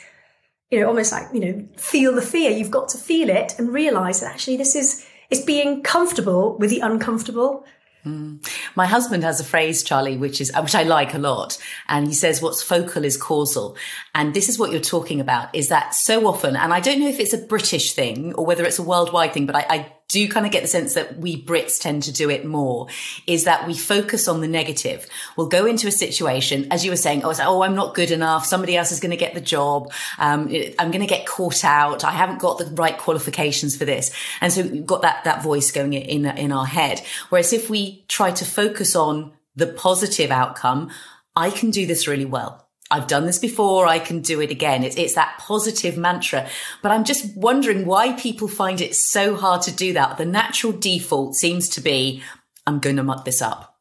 you 0.70 0.80
know, 0.80 0.88
almost 0.88 1.12
like, 1.12 1.26
you 1.32 1.40
know, 1.40 1.68
feel 1.76 2.14
the 2.14 2.22
fear. 2.22 2.50
You've 2.50 2.70
got 2.70 2.88
to 2.90 2.98
feel 2.98 3.28
it 3.28 3.54
and 3.58 3.72
realize 3.72 4.20
that 4.20 4.32
actually 4.32 4.56
this 4.56 4.74
is, 4.74 5.06
it's 5.30 5.42
being 5.42 5.82
comfortable 5.82 6.56
with 6.58 6.70
the 6.70 6.80
uncomfortable. 6.80 7.64
Mm. 8.08 8.48
My 8.74 8.86
husband 8.86 9.22
has 9.22 9.40
a 9.40 9.44
phrase, 9.44 9.82
Charlie, 9.82 10.16
which 10.16 10.40
is 10.40 10.50
which 10.56 10.74
I 10.74 10.84
like 10.84 11.14
a 11.14 11.18
lot, 11.18 11.58
and 11.88 12.06
he 12.06 12.14
says, 12.14 12.40
"What's 12.40 12.62
focal 12.62 13.04
is 13.04 13.16
causal." 13.16 13.76
And 14.14 14.34
this 14.34 14.48
is 14.48 14.58
what 14.58 14.70
you're 14.70 14.80
talking 14.80 15.20
about: 15.20 15.54
is 15.54 15.68
that 15.68 15.94
so 15.94 16.26
often, 16.26 16.56
and 16.56 16.72
I 16.72 16.80
don't 16.80 17.00
know 17.00 17.08
if 17.08 17.20
it's 17.20 17.34
a 17.34 17.38
British 17.38 17.92
thing 17.92 18.34
or 18.34 18.46
whether 18.46 18.64
it's 18.64 18.78
a 18.78 18.82
worldwide 18.82 19.32
thing, 19.34 19.46
but 19.46 19.56
I, 19.56 19.66
I 19.68 19.92
do 20.08 20.26
kind 20.28 20.46
of 20.46 20.52
get 20.52 20.62
the 20.62 20.68
sense 20.68 20.94
that 20.94 21.18
we 21.18 21.40
Brits 21.42 21.78
tend 21.78 22.02
to 22.04 22.12
do 22.12 22.30
it 22.30 22.44
more 22.44 22.88
is 23.26 23.44
that 23.44 23.66
we 23.66 23.76
focus 23.76 24.26
on 24.26 24.40
the 24.40 24.48
negative. 24.48 25.06
We'll 25.36 25.48
go 25.48 25.66
into 25.66 25.86
a 25.86 25.92
situation, 25.92 26.66
as 26.70 26.82
you 26.84 26.90
were 26.90 26.96
saying, 26.96 27.24
oh, 27.24 27.34
oh 27.38 27.62
I'm 27.62 27.74
not 27.74 27.94
good 27.94 28.10
enough. 28.10 28.46
Somebody 28.46 28.76
else 28.76 28.90
is 28.90 29.00
going 29.00 29.10
to 29.10 29.18
get 29.18 29.34
the 29.34 29.40
job. 29.40 29.92
Um, 30.18 30.50
I'm 30.78 30.90
going 30.90 31.00
to 31.00 31.06
get 31.06 31.26
caught 31.26 31.62
out. 31.62 32.04
I 32.04 32.12
haven't 32.12 32.40
got 32.40 32.58
the 32.58 32.66
right 32.74 32.96
qualifications 32.96 33.76
for 33.76 33.84
this. 33.84 34.10
And 34.40 34.50
so 34.50 34.62
we've 34.62 34.86
got 34.86 35.02
that, 35.02 35.24
that 35.24 35.42
voice 35.42 35.70
going 35.70 35.92
in, 35.92 36.24
in 36.24 36.52
our 36.52 36.66
head. 36.66 37.02
Whereas 37.28 37.52
if 37.52 37.68
we 37.68 38.04
try 38.08 38.30
to 38.30 38.44
focus 38.46 38.96
on 38.96 39.32
the 39.56 39.66
positive 39.66 40.30
outcome, 40.30 40.90
I 41.36 41.50
can 41.50 41.70
do 41.70 41.86
this 41.86 42.08
really 42.08 42.24
well. 42.24 42.67
I've 42.90 43.06
done 43.06 43.26
this 43.26 43.38
before. 43.38 43.86
I 43.86 43.98
can 43.98 44.20
do 44.20 44.40
it 44.40 44.50
again. 44.50 44.82
It's, 44.82 44.96
it's 44.96 45.14
that 45.14 45.38
positive 45.38 45.96
mantra. 45.96 46.48
But 46.82 46.92
I'm 46.92 47.04
just 47.04 47.36
wondering 47.36 47.84
why 47.84 48.14
people 48.14 48.48
find 48.48 48.80
it 48.80 48.94
so 48.94 49.36
hard 49.36 49.62
to 49.62 49.72
do 49.72 49.92
that. 49.92 50.16
The 50.16 50.24
natural 50.24 50.72
default 50.72 51.34
seems 51.34 51.68
to 51.70 51.80
be, 51.80 52.22
I'm 52.66 52.78
going 52.78 52.96
to 52.96 53.02
muck 53.02 53.24
this 53.24 53.42
up. 53.42 53.76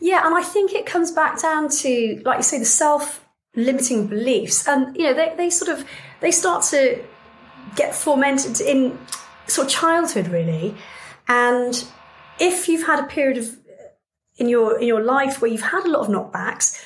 Yeah. 0.00 0.24
And 0.24 0.34
I 0.34 0.42
think 0.42 0.72
it 0.72 0.86
comes 0.86 1.10
back 1.10 1.40
down 1.40 1.68
to, 1.68 2.22
like 2.24 2.38
you 2.38 2.42
say, 2.44 2.58
the 2.58 2.64
self 2.64 3.22
limiting 3.54 4.06
beliefs. 4.06 4.66
And, 4.66 4.96
you 4.96 5.04
know, 5.04 5.14
they, 5.14 5.34
they 5.36 5.50
sort 5.50 5.78
of, 5.78 5.86
they 6.20 6.30
start 6.30 6.62
to 6.70 7.02
get 7.74 7.94
fomented 7.94 8.60
in 8.60 8.98
sort 9.46 9.66
of 9.66 9.72
childhood, 9.72 10.28
really. 10.28 10.74
And 11.28 11.84
if 12.38 12.68
you've 12.68 12.86
had 12.86 13.04
a 13.04 13.06
period 13.06 13.36
of, 13.36 13.56
in 14.38 14.48
your, 14.48 14.78
in 14.78 14.86
your 14.86 15.02
life 15.02 15.40
where 15.40 15.50
you've 15.50 15.62
had 15.62 15.84
a 15.84 15.90
lot 15.90 16.00
of 16.00 16.08
knockbacks, 16.08 16.82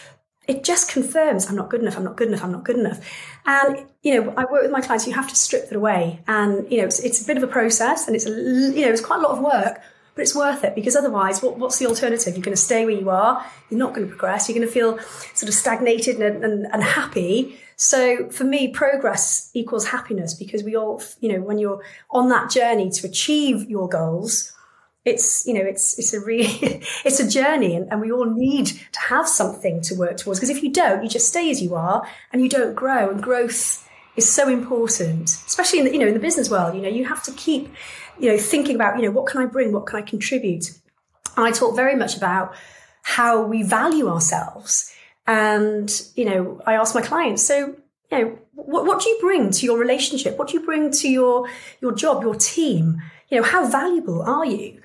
it 0.51 0.65
just 0.65 0.91
confirms 0.91 1.49
I'm 1.49 1.55
not 1.55 1.71
good 1.71 1.81
enough, 1.81 1.97
I'm 1.97 2.03
not 2.03 2.17
good 2.17 2.27
enough, 2.27 2.43
I'm 2.43 2.51
not 2.51 2.65
good 2.65 2.77
enough. 2.77 2.99
And, 3.47 3.87
you 4.03 4.15
know, 4.15 4.35
I 4.37 4.45
work 4.47 4.63
with 4.63 4.73
my 4.73 4.81
clients, 4.81 5.07
you 5.07 5.13
have 5.13 5.29
to 5.29 5.37
strip 5.37 5.69
that 5.69 5.77
away. 5.77 6.21
And, 6.27 6.69
you 6.71 6.79
know, 6.79 6.87
it's, 6.87 6.99
it's 6.99 7.23
a 7.23 7.25
bit 7.25 7.37
of 7.37 7.45
a 7.45 7.47
process 7.47 8.09
and 8.09 8.17
it's, 8.17 8.27
a, 8.27 8.31
you 8.31 8.85
know, 8.85 8.91
it's 8.91 9.01
quite 9.01 9.21
a 9.21 9.23
lot 9.23 9.31
of 9.31 9.45
work, 9.45 9.81
but 10.17 10.23
it's 10.23 10.35
worth 10.35 10.65
it 10.65 10.75
because 10.75 10.97
otherwise, 10.97 11.41
what, 11.41 11.57
what's 11.57 11.79
the 11.79 11.87
alternative? 11.87 12.35
You're 12.35 12.43
going 12.43 12.57
to 12.57 12.61
stay 12.61 12.85
where 12.85 12.97
you 12.97 13.11
are, 13.11 13.47
you're 13.71 13.79
not 13.79 13.95
going 13.95 14.09
to 14.09 14.11
progress, 14.11 14.49
you're 14.49 14.59
going 14.59 14.67
to 14.67 14.75
feel 14.75 14.99
sort 15.35 15.49
of 15.49 15.55
stagnated 15.55 16.21
and, 16.21 16.45
and, 16.45 16.67
and 16.67 16.83
happy. 16.83 17.57
So 17.77 18.29
for 18.31 18.43
me, 18.43 18.69
progress 18.69 19.53
equals 19.55 19.87
happiness 19.87 20.35
because 20.35 20.65
we 20.65 20.77
all, 20.77 21.01
you 21.21 21.33
know, 21.33 21.41
when 21.43 21.59
you're 21.59 21.81
on 22.11 22.29
that 22.31 22.51
journey 22.51 22.91
to 22.91 23.07
achieve 23.07 23.71
your 23.71 23.89
goals, 23.89 24.53
it's 25.05 25.47
you 25.47 25.55
know 25.55 25.61
it's 25.61 25.99
it's 25.99 26.13
a 26.13 26.21
really 26.21 26.47
it's 27.05 27.21
a 27.21 27.29
journey 27.29 27.75
and, 27.75 27.91
and 27.91 28.01
we 28.01 28.13
all 28.13 28.27
need 28.27 28.67
to 28.67 29.01
have 29.09 29.27
something 29.27 29.81
to 29.81 29.95
work 29.95 30.17
towards 30.17 30.39
because 30.39 30.55
if 30.55 30.63
you 30.63 30.71
don't 30.73 31.03
you 31.03 31.09
just 31.09 31.29
stay 31.29 31.51
as 31.51 31.63
you 31.63 31.75
are 31.75 32.07
and 32.33 32.43
you 32.43 32.49
don't 32.49 32.75
grow 32.75 33.11
and 33.11 33.23
growth 33.23 33.89
is 34.17 34.31
so 34.31 34.49
important 34.49 35.31
especially 35.47 35.79
in 35.79 35.85
the, 35.87 35.93
you 35.93 35.99
know 35.99 36.07
in 36.07 36.15
the 36.15 36.21
business 36.21 36.51
world 36.51 36.75
you 36.75 36.83
know 36.83 36.89
you 36.89 37.05
have 37.05 37.23
to 37.23 37.33
keep 37.33 37.73
you 38.19 38.31
know 38.31 38.37
thinking 38.37 38.75
about 38.75 38.97
you 38.97 39.03
know 39.03 39.11
what 39.11 39.27
can 39.27 39.41
i 39.41 39.47
bring 39.47 39.73
what 39.73 39.87
can 39.87 39.99
i 39.99 40.03
contribute? 40.03 40.71
And 41.37 41.47
i 41.47 41.51
talk 41.51 41.75
very 41.75 41.97
much 41.97 42.17
about 42.17 42.55
how 43.03 43.43
we 43.43 43.63
value 43.63 44.09
ourselves 44.09 44.93
and 45.27 45.91
you 46.15 46.27
know 46.27 46.61
i 46.67 46.75
ask 46.75 46.95
my 46.95 47.01
clients 47.01 47.43
so 47.43 47.75
you 48.13 48.19
know 48.19 48.39
what, 48.53 48.85
what 48.85 49.01
do 49.01 49.09
you 49.09 49.19
bring 49.21 49.51
to 49.53 49.65
your 49.65 49.79
relationship? 49.79 50.37
What 50.37 50.49
do 50.49 50.55
you 50.59 50.65
bring 50.65 50.91
to 50.91 51.09
your 51.09 51.49
your 51.81 51.93
job 51.93 52.23
your 52.23 52.35
team? 52.35 53.01
You 53.31 53.39
know 53.39 53.45
how 53.45 53.67
valuable 53.67 54.23
are 54.23 54.45
you 54.45 54.81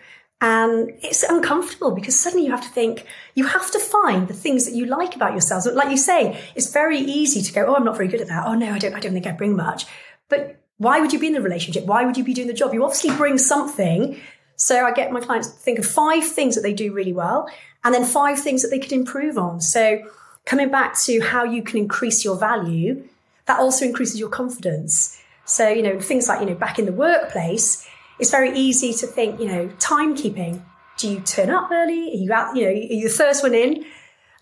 and 0.46 0.92
it's 1.02 1.24
uncomfortable 1.24 1.90
because 1.90 2.16
suddenly 2.16 2.46
you 2.46 2.52
have 2.52 2.62
to 2.62 2.70
think, 2.70 3.04
you 3.34 3.48
have 3.48 3.72
to 3.72 3.80
find 3.80 4.28
the 4.28 4.34
things 4.36 4.66
that 4.66 4.76
you 4.76 4.86
like 4.86 5.16
about 5.16 5.32
yourselves. 5.32 5.66
Like 5.66 5.90
you 5.90 5.98
say, 5.98 6.40
it's 6.54 6.72
very 6.72 7.00
easy 7.00 7.42
to 7.42 7.52
go, 7.52 7.66
oh, 7.66 7.74
I'm 7.74 7.84
not 7.84 7.98
very 7.98 8.08
good 8.08 8.22
at 8.22 8.28
that. 8.28 8.46
Oh, 8.46 8.54
no, 8.54 8.72
I 8.72 8.78
don't, 8.78 8.94
I 8.94 9.00
don't 9.00 9.14
think 9.14 9.26
I 9.26 9.32
bring 9.32 9.56
much. 9.56 9.88
But 10.30 10.62
why 10.78 11.00
would 11.00 11.12
you 11.12 11.18
be 11.18 11.26
in 11.26 11.34
the 11.34 11.42
relationship? 11.42 11.86
Why 11.86 12.06
would 12.06 12.16
you 12.16 12.24
be 12.24 12.36
doing 12.36 12.46
the 12.48 12.54
job? 12.54 12.76
You 12.76 12.84
obviously 12.84 13.16
bring 13.16 13.40
something. 13.40 14.22
So 14.56 14.86
I 14.86 14.92
get 14.92 15.12
my 15.12 15.20
clients 15.20 15.48
to 15.48 15.58
think 15.58 15.80
of 15.80 15.88
five 15.88 16.24
things 16.24 16.54
that 16.54 16.62
they 16.62 16.74
do 16.74 16.94
really 16.94 17.14
well 17.14 17.50
and 17.84 17.92
then 17.92 18.06
five 18.06 18.40
things 18.40 18.62
that 18.62 18.68
they 18.68 18.78
could 18.78 18.92
improve 18.92 19.40
on. 19.40 19.62
So 19.62 20.08
coming 20.46 20.70
back 20.70 20.96
to 21.06 21.22
how 21.22 21.44
you 21.44 21.64
can 21.64 21.80
increase 21.80 22.24
your 22.24 22.38
value, 22.38 23.04
that 23.48 23.60
also 23.60 23.84
increases 23.84 24.20
your 24.20 24.30
confidence. 24.30 25.20
So, 25.46 25.70
you 25.70 25.82
know, 25.82 26.00
things 26.00 26.28
like, 26.28 26.40
you 26.40 26.46
know, 26.46 26.54
back 26.54 26.78
in 26.78 26.86
the 26.86 26.92
workplace, 26.92 27.88
it's 28.20 28.32
very 28.32 28.58
easy 28.58 28.94
to 28.94 29.08
think, 29.08 29.40
you 29.40 29.48
know, 29.48 29.68
timekeeping. 29.78 30.64
Do 30.98 31.10
you 31.10 31.20
turn 31.20 31.50
up 31.50 31.70
early? 31.72 32.12
Are 32.12 32.18
you 32.18 32.34
out, 32.34 32.56
you 32.56 32.64
know, 32.64 32.70
are 32.70 32.74
you 32.74 33.10
the 33.10 33.14
first 33.14 33.44
one 33.44 33.54
in, 33.54 33.86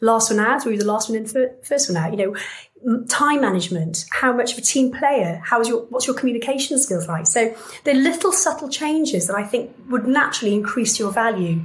last 0.02 0.30
one 0.30 0.40
out, 0.40 0.66
or 0.66 0.70
are 0.70 0.72
you 0.74 0.78
the 0.80 0.86
last 0.86 1.10
one 1.10 1.18
in, 1.18 1.26
first 1.64 1.90
one 1.90 1.98
out? 1.98 2.12
You 2.12 2.18
know, 2.18 3.06
time 3.08 3.42
management, 3.42 4.06
how 4.12 4.34
much 4.34 4.52
of 4.54 4.58
a 4.60 4.62
team 4.62 4.92
player, 4.92 5.42
how 5.44 5.62
is 5.62 5.68
your, 5.68 5.86
what's 5.86 6.06
your 6.06 6.16
communication 6.16 6.78
skills 6.78 7.08
like? 7.08 7.26
So 7.26 7.56
they're 7.84 7.96
little 7.96 8.32
subtle 8.32 8.70
changes 8.70 9.28
that 9.28 9.36
I 9.36 9.44
think 9.44 9.76
would 9.90 10.06
naturally 10.06 10.54
increase 10.54 11.00
your 11.00 11.12
value. 11.12 11.62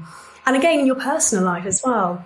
And 0.47 0.57
again, 0.57 0.81
in 0.81 0.87
your 0.87 0.97
personal 0.97 1.45
life 1.45 1.67
as 1.67 1.83
well. 1.85 2.25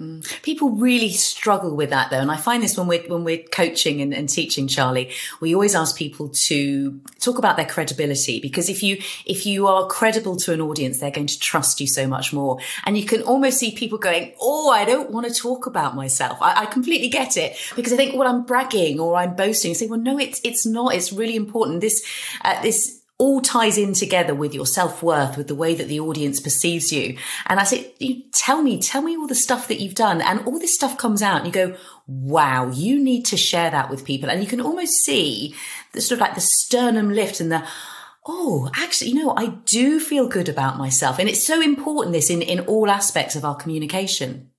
Mm. 0.00 0.42
People 0.42 0.70
really 0.70 1.10
struggle 1.10 1.76
with 1.76 1.90
that 1.90 2.10
though. 2.10 2.20
And 2.20 2.30
I 2.30 2.36
find 2.36 2.62
this 2.62 2.76
when 2.76 2.86
we're, 2.86 3.02
when 3.02 3.22
we're 3.22 3.42
coaching 3.42 4.00
and, 4.00 4.14
and, 4.14 4.30
teaching, 4.30 4.66
Charlie, 4.66 5.10
we 5.40 5.54
always 5.54 5.74
ask 5.74 5.96
people 5.96 6.30
to 6.30 6.98
talk 7.18 7.38
about 7.38 7.56
their 7.56 7.66
credibility 7.66 8.40
because 8.40 8.70
if 8.70 8.82
you, 8.82 8.96
if 9.26 9.44
you 9.44 9.66
are 9.66 9.86
credible 9.88 10.36
to 10.36 10.54
an 10.54 10.60
audience, 10.62 11.00
they're 11.00 11.10
going 11.10 11.26
to 11.26 11.38
trust 11.38 11.82
you 11.82 11.86
so 11.86 12.06
much 12.06 12.32
more. 12.32 12.58
And 12.84 12.96
you 12.96 13.04
can 13.04 13.22
almost 13.22 13.58
see 13.58 13.72
people 13.72 13.98
going, 13.98 14.32
Oh, 14.40 14.70
I 14.70 14.86
don't 14.86 15.10
want 15.10 15.26
to 15.26 15.34
talk 15.34 15.66
about 15.66 15.94
myself. 15.94 16.38
I, 16.40 16.62
I 16.62 16.66
completely 16.66 17.08
get 17.08 17.36
it 17.36 17.56
because 17.76 17.92
I 17.92 17.96
think, 17.96 18.16
well, 18.16 18.28
I'm 18.28 18.44
bragging 18.44 19.00
or 19.00 19.16
I'm 19.16 19.36
boasting. 19.36 19.72
I 19.72 19.74
say, 19.74 19.86
well, 19.86 20.00
no, 20.00 20.18
it's, 20.18 20.40
it's 20.44 20.64
not. 20.64 20.94
It's 20.94 21.12
really 21.12 21.36
important. 21.36 21.82
This, 21.82 22.06
uh, 22.42 22.60
this, 22.62 22.99
all 23.20 23.42
ties 23.42 23.76
in 23.76 23.92
together 23.92 24.34
with 24.34 24.54
your 24.54 24.66
self 24.66 25.02
worth, 25.02 25.36
with 25.36 25.46
the 25.46 25.54
way 25.54 25.74
that 25.74 25.88
the 25.88 26.00
audience 26.00 26.40
perceives 26.40 26.90
you. 26.90 27.18
And 27.46 27.60
I 27.60 27.64
say, 27.64 27.94
tell 28.34 28.62
me, 28.62 28.80
tell 28.80 29.02
me 29.02 29.16
all 29.16 29.26
the 29.26 29.34
stuff 29.34 29.68
that 29.68 29.78
you've 29.78 29.94
done. 29.94 30.22
And 30.22 30.40
all 30.46 30.58
this 30.58 30.74
stuff 30.74 30.96
comes 30.96 31.22
out 31.22 31.44
and 31.44 31.46
you 31.46 31.52
go, 31.52 31.76
wow, 32.06 32.70
you 32.70 32.98
need 32.98 33.26
to 33.26 33.36
share 33.36 33.70
that 33.70 33.90
with 33.90 34.06
people. 34.06 34.30
And 34.30 34.42
you 34.42 34.48
can 34.48 34.60
almost 34.60 34.92
see 35.04 35.54
the 35.92 36.00
sort 36.00 36.16
of 36.16 36.22
like 36.22 36.34
the 36.34 36.40
sternum 36.40 37.12
lift 37.12 37.40
and 37.40 37.52
the, 37.52 37.62
oh, 38.26 38.70
actually, 38.74 39.10
you 39.10 39.22
know, 39.22 39.34
I 39.36 39.48
do 39.66 40.00
feel 40.00 40.26
good 40.26 40.48
about 40.48 40.78
myself. 40.78 41.18
And 41.18 41.28
it's 41.28 41.46
so 41.46 41.60
important 41.60 42.14
this 42.14 42.30
in, 42.30 42.40
in 42.40 42.60
all 42.60 42.90
aspects 42.90 43.36
of 43.36 43.44
our 43.44 43.54
communication. 43.54 44.49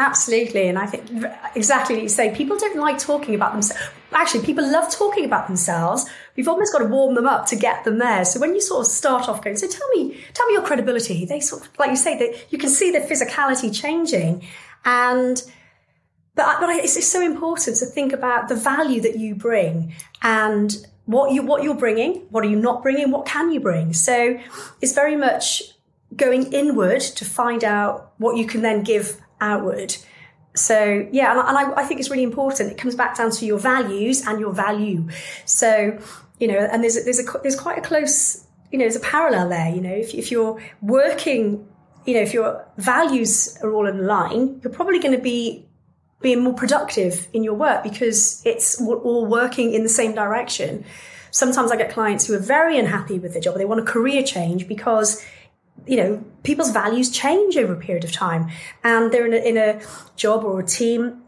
Absolutely. 0.00 0.68
And 0.68 0.78
I 0.78 0.86
think 0.86 1.10
exactly 1.56 1.96
what 1.96 2.02
you 2.04 2.08
say. 2.08 2.32
People 2.32 2.56
don't 2.56 2.78
like 2.78 2.98
talking 2.98 3.34
about 3.34 3.52
themselves. 3.52 3.82
Actually, 4.12 4.46
people 4.46 4.70
love 4.70 4.92
talking 4.92 5.24
about 5.24 5.48
themselves. 5.48 6.08
We've 6.36 6.46
almost 6.46 6.72
got 6.72 6.78
to 6.78 6.84
warm 6.84 7.16
them 7.16 7.26
up 7.26 7.46
to 7.46 7.56
get 7.56 7.84
them 7.84 7.98
there. 7.98 8.24
So 8.24 8.38
when 8.38 8.54
you 8.54 8.60
sort 8.60 8.86
of 8.86 8.92
start 8.92 9.28
off 9.28 9.42
going, 9.42 9.56
so 9.56 9.66
tell 9.66 9.88
me, 9.88 10.16
tell 10.34 10.46
me 10.46 10.52
your 10.52 10.62
credibility, 10.62 11.24
they 11.24 11.40
sort 11.40 11.62
of, 11.62 11.68
like 11.80 11.90
you 11.90 11.96
say, 11.96 12.16
that 12.16 12.52
you 12.52 12.58
can 12.58 12.70
see 12.70 12.92
the 12.92 13.00
physicality 13.00 13.74
changing. 13.74 14.46
And, 14.84 15.42
but, 16.36 16.60
but 16.60 16.70
it's, 16.70 16.96
it's 16.96 17.08
so 17.08 17.20
important 17.20 17.76
to 17.78 17.86
think 17.86 18.12
about 18.12 18.48
the 18.48 18.54
value 18.54 19.00
that 19.00 19.18
you 19.18 19.34
bring 19.34 19.94
and 20.22 20.76
what 21.06 21.32
you, 21.32 21.42
what 21.42 21.64
you're 21.64 21.74
bringing, 21.74 22.26
what 22.30 22.44
are 22.44 22.48
you 22.48 22.56
not 22.56 22.84
bringing, 22.84 23.10
what 23.10 23.26
can 23.26 23.50
you 23.50 23.58
bring? 23.58 23.92
So 23.94 24.38
it's 24.80 24.92
very 24.92 25.16
much 25.16 25.62
going 26.14 26.52
inward 26.52 27.00
to 27.00 27.24
find 27.24 27.64
out 27.64 28.12
what 28.18 28.36
you 28.36 28.46
can 28.46 28.62
then 28.62 28.84
give 28.84 29.20
outward. 29.40 29.96
So 30.54 31.08
yeah, 31.12 31.30
and, 31.32 31.56
I, 31.56 31.82
I, 31.82 31.84
think 31.84 32.00
it's 32.00 32.10
really 32.10 32.22
important. 32.22 32.72
It 32.72 32.78
comes 32.78 32.94
back 32.94 33.16
down 33.16 33.30
to 33.32 33.46
your 33.46 33.58
values 33.58 34.26
and 34.26 34.40
your 34.40 34.52
value. 34.52 35.08
So 35.44 35.98
you 36.38 36.48
know, 36.48 36.58
and 36.58 36.82
there's 36.82 36.96
a, 36.96 37.02
there's 37.02 37.20
a 37.20 37.24
there's 37.42 37.58
quite 37.58 37.78
a 37.78 37.82
close 37.82 38.44
you 38.70 38.78
know 38.78 38.84
there's 38.84 38.96
a 38.96 39.00
parallel 39.00 39.48
there. 39.48 39.74
You 39.74 39.80
know, 39.80 39.94
if 39.94 40.14
if 40.14 40.30
you're 40.30 40.60
working, 40.82 41.66
you 42.06 42.14
know, 42.14 42.20
if 42.20 42.34
your 42.34 42.66
values 42.76 43.56
are 43.62 43.72
all 43.72 43.86
in 43.86 44.06
line, 44.06 44.60
you're 44.62 44.72
probably 44.72 44.98
going 44.98 45.16
to 45.16 45.22
be 45.22 45.66
being 46.20 46.42
more 46.42 46.54
productive 46.54 47.28
in 47.32 47.44
your 47.44 47.54
work 47.54 47.84
because 47.84 48.42
it's 48.44 48.80
all 48.80 49.26
working 49.26 49.72
in 49.72 49.84
the 49.84 49.88
same 49.88 50.14
direction. 50.14 50.84
Sometimes 51.30 51.70
I 51.70 51.76
get 51.76 51.92
clients 51.92 52.26
who 52.26 52.34
are 52.34 52.40
very 52.40 52.78
unhappy 52.78 53.18
with 53.18 53.32
their 53.32 53.42
job. 53.42 53.56
They 53.56 53.64
want 53.64 53.80
a 53.80 53.84
career 53.84 54.22
change 54.22 54.66
because 54.66 55.24
you 55.88 55.96
know, 55.96 56.24
people's 56.42 56.70
values 56.70 57.10
change 57.10 57.56
over 57.56 57.72
a 57.72 57.76
period 57.76 58.04
of 58.04 58.12
time, 58.12 58.50
and 58.84 59.10
they're 59.10 59.26
in 59.26 59.32
a, 59.32 59.36
in 59.36 59.56
a 59.56 59.80
job 60.16 60.44
or 60.44 60.60
a 60.60 60.66
team 60.66 61.22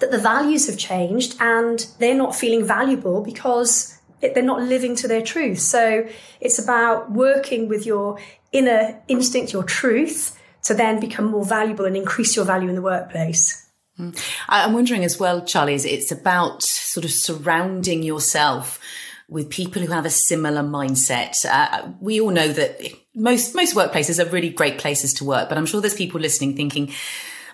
that 0.00 0.10
the 0.10 0.18
values 0.18 0.66
have 0.66 0.76
changed, 0.76 1.36
and 1.40 1.86
they're 1.98 2.14
not 2.14 2.34
feeling 2.34 2.64
valuable 2.64 3.22
because 3.22 3.96
it, 4.20 4.34
they're 4.34 4.42
not 4.42 4.62
living 4.62 4.96
to 4.96 5.08
their 5.08 5.22
truth. 5.22 5.60
So 5.60 6.06
it's 6.40 6.58
about 6.58 7.12
working 7.12 7.68
with 7.68 7.86
your 7.86 8.18
inner 8.52 9.00
instinct, 9.08 9.52
your 9.52 9.62
truth, 9.62 10.36
to 10.64 10.74
then 10.74 11.00
become 11.00 11.26
more 11.26 11.44
valuable 11.44 11.84
and 11.84 11.96
increase 11.96 12.36
your 12.36 12.44
value 12.44 12.68
in 12.68 12.74
the 12.74 12.82
workplace. 12.82 13.68
Hmm. 13.96 14.10
I'm 14.48 14.72
wondering 14.72 15.04
as 15.04 15.18
well, 15.18 15.44
Charlie, 15.44 15.74
is 15.74 15.84
it's 15.84 16.10
about 16.10 16.62
sort 16.62 17.04
of 17.04 17.12
surrounding 17.12 18.02
yourself 18.02 18.80
with 19.28 19.48
people 19.48 19.80
who 19.80 19.92
have 19.92 20.04
a 20.04 20.10
similar 20.10 20.62
mindset. 20.62 21.36
Uh, 21.48 21.92
we 22.00 22.20
all 22.20 22.30
know 22.30 22.48
that 22.48 22.80
most 23.14 23.54
most 23.54 23.74
workplaces 23.74 24.24
are 24.24 24.28
really 24.30 24.50
great 24.50 24.78
places 24.78 25.14
to 25.14 25.24
work, 25.24 25.48
but 25.48 25.58
I'm 25.58 25.66
sure 25.66 25.80
there's 25.80 25.94
people 25.94 26.20
listening 26.20 26.56
thinking 26.56 26.92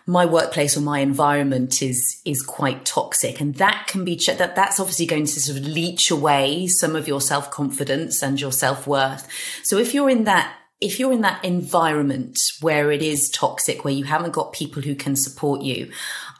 my 0.06 0.24
workplace 0.24 0.76
or 0.76 0.80
my 0.80 1.00
environment 1.00 1.82
is 1.82 2.20
is 2.24 2.42
quite 2.42 2.84
toxic. 2.84 3.40
And 3.40 3.54
that 3.56 3.86
can 3.88 4.04
be 4.04 4.20
that 4.26 4.54
that's 4.54 4.78
obviously 4.78 5.06
going 5.06 5.26
to 5.26 5.40
sort 5.40 5.58
of 5.58 5.66
leach 5.66 6.10
away 6.10 6.66
some 6.68 6.94
of 6.94 7.08
your 7.08 7.20
self-confidence 7.20 8.22
and 8.22 8.40
your 8.40 8.52
self-worth. 8.52 9.28
So 9.64 9.78
if 9.78 9.94
you're 9.94 10.10
in 10.10 10.24
that 10.24 10.52
if 10.80 11.00
you're 11.00 11.12
in 11.12 11.22
that 11.22 11.44
environment 11.44 12.38
where 12.60 12.92
it 12.92 13.02
is 13.02 13.30
toxic 13.30 13.84
where 13.84 13.94
you 13.94 14.04
haven't 14.04 14.32
got 14.32 14.52
people 14.52 14.82
who 14.82 14.94
can 14.94 15.16
support 15.16 15.62
you 15.62 15.90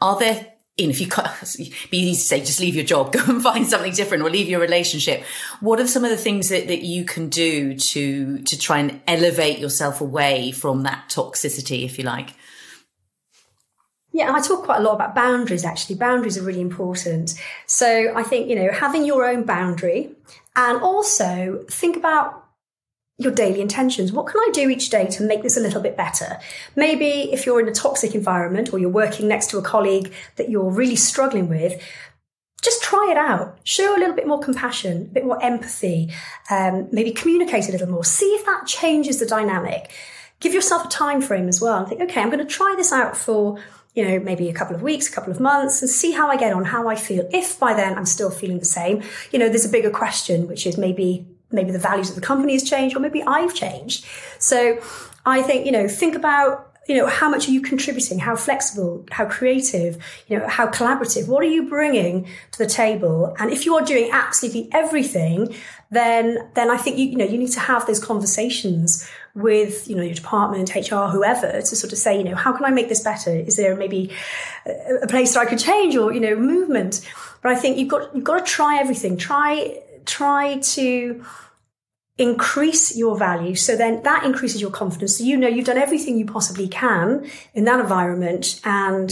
are 0.02 0.18
there 0.18 0.52
if 0.78 1.00
you 1.00 1.08
can't 1.08 1.28
be 1.90 1.98
easy 1.98 2.20
to 2.20 2.26
say 2.26 2.40
just 2.40 2.60
leave 2.60 2.74
your 2.74 2.84
job 2.84 3.12
go 3.12 3.20
and 3.26 3.42
find 3.42 3.66
something 3.66 3.92
different 3.92 4.22
or 4.22 4.30
leave 4.30 4.48
your 4.48 4.60
relationship 4.60 5.22
what 5.60 5.80
are 5.80 5.86
some 5.86 6.04
of 6.04 6.10
the 6.10 6.16
things 6.16 6.48
that, 6.48 6.68
that 6.68 6.82
you 6.82 7.04
can 7.04 7.28
do 7.28 7.74
to 7.76 8.38
to 8.42 8.58
try 8.58 8.78
and 8.78 9.00
elevate 9.06 9.58
yourself 9.58 10.00
away 10.00 10.50
from 10.50 10.82
that 10.82 11.08
toxicity 11.08 11.84
if 11.84 11.98
you 11.98 12.04
like 12.04 12.34
yeah, 14.12 14.32
I 14.32 14.40
talk 14.40 14.64
quite 14.64 14.78
a 14.78 14.82
lot 14.82 14.94
about 14.94 15.14
boundaries 15.14 15.62
actually. 15.62 15.96
Boundaries 15.96 16.38
are 16.38 16.42
really 16.42 16.62
important. 16.62 17.34
So 17.66 18.14
I 18.16 18.22
think, 18.22 18.48
you 18.48 18.56
know, 18.56 18.72
having 18.72 19.04
your 19.04 19.26
own 19.26 19.42
boundary 19.42 20.10
and 20.56 20.80
also 20.80 21.62
think 21.68 21.98
about 21.98 22.45
your 23.18 23.32
daily 23.32 23.60
intentions. 23.60 24.12
What 24.12 24.26
can 24.26 24.40
I 24.40 24.50
do 24.52 24.68
each 24.68 24.90
day 24.90 25.06
to 25.06 25.22
make 25.22 25.42
this 25.42 25.56
a 25.56 25.60
little 25.60 25.80
bit 25.80 25.96
better? 25.96 26.38
Maybe 26.74 27.32
if 27.32 27.46
you're 27.46 27.60
in 27.60 27.68
a 27.68 27.72
toxic 27.72 28.14
environment 28.14 28.72
or 28.72 28.78
you're 28.78 28.90
working 28.90 29.26
next 29.26 29.50
to 29.50 29.58
a 29.58 29.62
colleague 29.62 30.12
that 30.36 30.50
you're 30.50 30.70
really 30.70 30.96
struggling 30.96 31.48
with, 31.48 31.82
just 32.62 32.82
try 32.82 33.08
it 33.10 33.16
out. 33.16 33.58
Show 33.64 33.96
a 33.96 33.98
little 33.98 34.14
bit 34.14 34.26
more 34.26 34.40
compassion, 34.40 35.02
a 35.10 35.14
bit 35.14 35.24
more 35.24 35.42
empathy, 35.42 36.12
um, 36.50 36.88
maybe 36.92 37.12
communicate 37.12 37.68
a 37.68 37.72
little 37.72 37.88
more. 37.88 38.04
See 38.04 38.26
if 38.26 38.44
that 38.44 38.66
changes 38.66 39.18
the 39.18 39.26
dynamic. 39.26 39.90
Give 40.40 40.52
yourself 40.52 40.84
a 40.84 40.88
time 40.88 41.22
frame 41.22 41.48
as 41.48 41.60
well 41.60 41.78
and 41.78 41.88
think, 41.88 42.02
okay, 42.02 42.20
I'm 42.20 42.28
going 42.28 42.46
to 42.46 42.52
try 42.52 42.74
this 42.76 42.92
out 42.92 43.16
for 43.16 43.58
you 43.94 44.04
know, 44.06 44.20
maybe 44.20 44.50
a 44.50 44.52
couple 44.52 44.76
of 44.76 44.82
weeks, 44.82 45.08
a 45.08 45.12
couple 45.12 45.32
of 45.32 45.40
months 45.40 45.80
and 45.80 45.90
see 45.90 46.12
how 46.12 46.28
I 46.28 46.36
get 46.36 46.52
on, 46.52 46.66
how 46.66 46.86
I 46.86 46.96
feel. 46.96 47.26
If 47.32 47.58
by 47.58 47.72
then 47.72 47.96
I'm 47.96 48.04
still 48.04 48.30
feeling 48.30 48.58
the 48.58 48.66
same, 48.66 49.02
you 49.32 49.38
know, 49.38 49.48
there's 49.48 49.64
a 49.64 49.70
bigger 49.70 49.88
question, 49.88 50.46
which 50.46 50.66
is 50.66 50.76
maybe, 50.76 51.26
maybe 51.50 51.70
the 51.70 51.78
values 51.78 52.08
of 52.08 52.14
the 52.14 52.20
company 52.20 52.52
has 52.54 52.62
changed 52.62 52.96
or 52.96 53.00
maybe 53.00 53.22
I've 53.22 53.54
changed. 53.54 54.04
So 54.38 54.80
I 55.24 55.42
think, 55.42 55.66
you 55.66 55.72
know, 55.72 55.88
think 55.88 56.14
about 56.14 56.72
you 56.88 56.96
know 56.96 57.08
how 57.08 57.28
much 57.28 57.48
are 57.48 57.50
you 57.50 57.60
contributing? 57.60 58.20
How 58.20 58.36
flexible 58.36 59.04
how 59.10 59.26
creative 59.26 60.00
you 60.28 60.38
know 60.38 60.46
how 60.46 60.68
collaborative? 60.68 61.26
What 61.26 61.42
are 61.42 61.48
you 61.48 61.68
bringing 61.68 62.28
to 62.52 62.58
the 62.58 62.66
table? 62.66 63.34
And 63.40 63.50
if 63.50 63.66
you 63.66 63.74
are 63.74 63.84
doing 63.84 64.10
absolutely 64.12 64.68
everything 64.72 65.52
then 65.90 66.38
then 66.54 66.70
i 66.70 66.76
think 66.76 66.98
you, 66.98 67.06
you 67.06 67.16
know 67.16 67.24
you 67.24 67.38
need 67.38 67.52
to 67.52 67.60
have 67.60 67.86
those 67.86 68.02
conversations 68.02 69.08
with 69.34 69.88
you 69.88 69.94
know 69.94 70.02
your 70.02 70.14
department 70.14 70.74
hr 70.74 71.06
whoever 71.06 71.52
to 71.60 71.76
sort 71.76 71.92
of 71.92 71.98
say 71.98 72.16
you 72.18 72.24
know 72.24 72.34
how 72.34 72.52
can 72.52 72.64
i 72.64 72.70
make 72.70 72.88
this 72.88 73.02
better? 73.02 73.30
Is 73.30 73.56
there 73.56 73.76
maybe 73.76 74.10
a 75.02 75.06
place 75.06 75.34
that 75.34 75.40
i 75.40 75.46
could 75.46 75.58
change 75.58 75.96
or 75.96 76.12
you 76.12 76.20
know 76.20 76.34
movement? 76.36 77.06
But 77.42 77.52
i 77.52 77.54
think 77.54 77.78
you've 77.78 77.88
got 77.88 78.14
you've 78.14 78.24
got 78.24 78.44
to 78.44 78.52
try 78.52 78.78
everything. 78.78 79.16
Try 79.16 79.80
try 80.06 80.58
to 80.58 81.24
increase 82.18 82.96
your 82.96 83.18
value. 83.18 83.54
So 83.54 83.76
then 83.76 84.02
that 84.04 84.24
increases 84.24 84.60
your 84.60 84.70
confidence. 84.70 85.18
So 85.18 85.24
you 85.24 85.36
know 85.36 85.48
you've 85.48 85.66
done 85.66 85.76
everything 85.76 86.18
you 86.18 86.24
possibly 86.26 86.68
can 86.68 87.28
in 87.52 87.64
that 87.64 87.80
environment. 87.80 88.60
And 88.64 89.10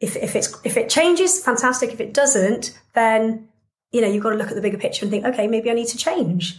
if, 0.00 0.16
if 0.16 0.34
it's, 0.34 0.56
if 0.64 0.76
it 0.76 0.88
changes, 0.88 1.42
fantastic. 1.42 1.92
If 1.92 2.00
it 2.00 2.14
doesn't, 2.14 2.78
then, 2.94 3.48
you 3.92 4.00
know, 4.00 4.08
you've 4.08 4.22
got 4.22 4.30
to 4.30 4.36
look 4.36 4.48
at 4.48 4.54
the 4.54 4.62
bigger 4.62 4.78
picture 4.78 5.04
and 5.04 5.10
think, 5.10 5.24
okay, 5.26 5.46
maybe 5.46 5.70
I 5.70 5.74
need 5.74 5.88
to 5.88 5.98
change. 5.98 6.58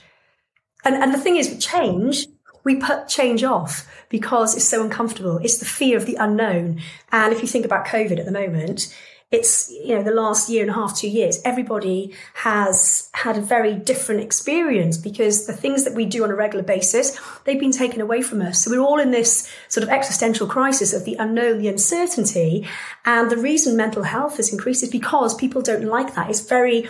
And, 0.86 0.96
and 0.96 1.14
the 1.14 1.18
thing 1.18 1.38
is 1.38 1.50
with 1.50 1.62
change, 1.62 2.28
we 2.64 2.76
put 2.76 3.08
change 3.08 3.44
off 3.44 3.88
because 4.10 4.56
it's 4.56 4.66
so 4.66 4.84
uncomfortable. 4.84 5.38
It's 5.38 5.58
the 5.58 5.66
fear 5.66 5.98
of 5.98 6.06
the 6.06 6.16
unknown. 6.16 6.82
And 7.12 7.34
if 7.34 7.42
you 7.42 7.48
think 7.48 7.66
about 7.66 7.88
COVID 7.88 8.20
at 8.20 8.26
the 8.26 8.32
moment, 8.32 8.96
it's 9.30 9.70
you 9.70 9.96
know 9.96 10.04
the 10.04 10.12
last 10.12 10.50
year 10.50 10.62
and 10.62 10.72
a 10.72 10.74
half 10.74 10.96
two 10.96 11.10
years 11.10 11.42
everybody 11.44 12.14
has 12.34 13.10
had 13.14 13.38
a 13.38 13.42
very 13.42 13.76
different 13.76 14.22
experience 14.22 14.98
because 14.98 15.48
the 15.48 15.54
things 15.54 15.84
that 15.84 15.94
we 15.94 16.06
do 16.06 16.24
on 16.24 16.32
a 16.32 16.36
regular 16.36 16.64
basis 16.64 17.20
they've 17.44 17.60
been 17.60 17.72
taken 17.72 18.00
away 18.00 18.22
from 18.22 18.42
us. 18.42 18.64
So 18.64 18.72
we're 18.72 18.80
all 18.82 19.00
in 19.00 19.12
this 19.12 19.52
sort 19.68 19.84
of 19.84 19.90
existential 19.90 20.48
crisis 20.48 20.94
of 20.94 21.04
the 21.04 21.16
unknown 21.16 21.60
the 21.60 21.68
uncertainty. 21.68 22.68
And 23.06 23.30
the 23.30 23.38
reason 23.38 23.76
mental 23.76 24.04
health 24.04 24.38
has 24.38 24.52
increased 24.52 24.84
is 24.84 24.90
because 24.90 25.36
people 25.36 25.62
don't 25.62 25.86
like 25.86 26.16
that. 26.16 26.30
It's 26.30 26.42
very 26.42 26.88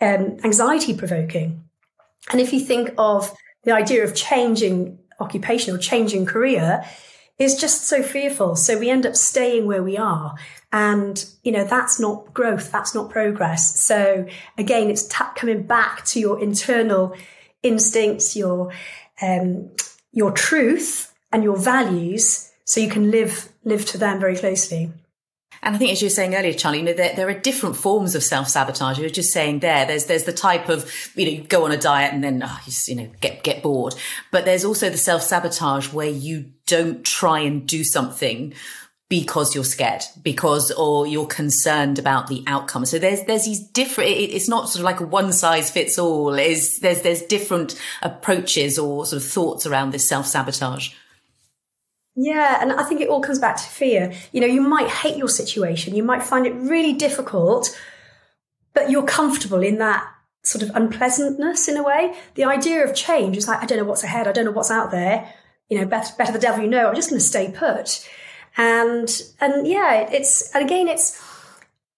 um, 0.00 0.36
anxiety 0.44 0.94
provoking. 0.94 1.64
And 2.30 2.40
if 2.40 2.52
you 2.52 2.60
think 2.60 2.92
of 2.98 3.32
the 3.64 3.72
idea 3.72 4.04
of 4.04 4.14
changing 4.14 4.98
occupation 5.18 5.74
or 5.74 5.78
changing 5.78 6.26
career 6.26 6.84
is 7.40 7.56
just 7.56 7.86
so 7.86 8.02
fearful. 8.02 8.54
So 8.54 8.78
we 8.78 8.90
end 8.90 9.06
up 9.06 9.16
staying 9.16 9.66
where 9.66 9.82
we 9.82 9.96
are. 9.96 10.34
And, 10.72 11.24
you 11.42 11.50
know, 11.50 11.64
that's 11.64 11.98
not 11.98 12.32
growth. 12.32 12.70
That's 12.70 12.94
not 12.94 13.10
progress. 13.10 13.80
So 13.80 14.26
again, 14.58 14.90
it's 14.90 15.06
t- 15.06 15.24
coming 15.34 15.62
back 15.62 16.04
to 16.06 16.20
your 16.20 16.40
internal 16.40 17.16
instincts, 17.62 18.36
your, 18.36 18.72
um, 19.22 19.70
your 20.12 20.30
truth 20.32 21.12
and 21.32 21.42
your 21.42 21.56
values 21.56 22.52
so 22.64 22.80
you 22.80 22.88
can 22.88 23.10
live, 23.10 23.48
live 23.64 23.86
to 23.86 23.98
them 23.98 24.20
very 24.20 24.36
closely. 24.36 24.92
And 25.62 25.74
I 25.74 25.78
think, 25.78 25.92
as 25.92 26.00
you 26.00 26.06
were 26.06 26.10
saying 26.10 26.34
earlier, 26.34 26.54
Charlie, 26.54 26.78
you 26.78 26.84
know, 26.84 26.92
there, 26.94 27.14
there 27.14 27.28
are 27.28 27.38
different 27.38 27.76
forms 27.76 28.14
of 28.14 28.22
self 28.22 28.48
sabotage. 28.48 28.98
You 28.98 29.04
were 29.04 29.10
just 29.10 29.32
saying 29.32 29.60
there, 29.60 29.86
there's 29.86 30.06
there's 30.06 30.24
the 30.24 30.32
type 30.32 30.68
of 30.68 30.90
you 31.14 31.24
know, 31.24 31.30
you 31.32 31.42
go 31.42 31.64
on 31.64 31.72
a 31.72 31.76
diet 31.76 32.14
and 32.14 32.24
then 32.24 32.42
oh, 32.44 32.58
you, 32.60 32.72
just, 32.72 32.88
you 32.88 32.96
know 32.96 33.10
get 33.20 33.42
get 33.42 33.62
bored, 33.62 33.94
but 34.30 34.44
there's 34.44 34.64
also 34.64 34.88
the 34.88 34.96
self 34.96 35.22
sabotage 35.22 35.92
where 35.92 36.08
you 36.08 36.52
don't 36.66 37.04
try 37.04 37.40
and 37.40 37.66
do 37.66 37.84
something 37.84 38.54
because 39.10 39.56
you're 39.56 39.64
scared, 39.64 40.04
because 40.22 40.70
or 40.70 41.04
you're 41.04 41.26
concerned 41.26 41.98
about 41.98 42.28
the 42.28 42.44
outcome. 42.46 42.86
So 42.86 42.98
there's 42.98 43.24
there's 43.24 43.44
these 43.44 43.60
different. 43.60 44.10
It, 44.10 44.30
it's 44.30 44.48
not 44.48 44.68
sort 44.68 44.80
of 44.80 44.84
like 44.84 45.00
a 45.00 45.06
one 45.06 45.32
size 45.32 45.70
fits 45.70 45.98
all. 45.98 46.34
Is 46.34 46.78
there's 46.78 47.02
there's 47.02 47.22
different 47.22 47.78
approaches 48.00 48.78
or 48.78 49.04
sort 49.04 49.22
of 49.22 49.28
thoughts 49.28 49.66
around 49.66 49.92
this 49.92 50.08
self 50.08 50.26
sabotage. 50.26 50.94
Yeah, 52.22 52.58
and 52.60 52.72
I 52.72 52.82
think 52.82 53.00
it 53.00 53.08
all 53.08 53.22
comes 53.22 53.38
back 53.38 53.56
to 53.56 53.62
fear. 53.62 54.12
You 54.30 54.42
know, 54.42 54.46
you 54.46 54.60
might 54.60 54.88
hate 54.88 55.16
your 55.16 55.28
situation, 55.28 55.94
you 55.94 56.02
might 56.02 56.22
find 56.22 56.46
it 56.46 56.54
really 56.54 56.92
difficult, 56.92 57.74
but 58.74 58.90
you're 58.90 59.06
comfortable 59.06 59.62
in 59.62 59.78
that 59.78 60.06
sort 60.42 60.62
of 60.62 60.70
unpleasantness 60.76 61.66
in 61.66 61.78
a 61.78 61.82
way. 61.82 62.14
The 62.34 62.44
idea 62.44 62.84
of 62.84 62.94
change 62.94 63.38
is 63.38 63.48
like, 63.48 63.62
I 63.62 63.66
don't 63.66 63.78
know 63.78 63.84
what's 63.84 64.04
ahead, 64.04 64.28
I 64.28 64.32
don't 64.32 64.44
know 64.44 64.50
what's 64.50 64.70
out 64.70 64.90
there. 64.90 65.32
You 65.70 65.78
know, 65.78 65.86
better, 65.86 66.12
better 66.18 66.32
the 66.32 66.38
devil 66.38 66.62
you 66.62 66.68
know, 66.68 66.88
I'm 66.88 66.94
just 66.94 67.08
going 67.08 67.20
to 67.20 67.24
stay 67.24 67.50
put. 67.52 68.06
And, 68.56 69.08
and 69.40 69.66
yeah, 69.66 70.10
it's, 70.10 70.54
and 70.54 70.62
again, 70.62 70.88
it's, 70.88 71.22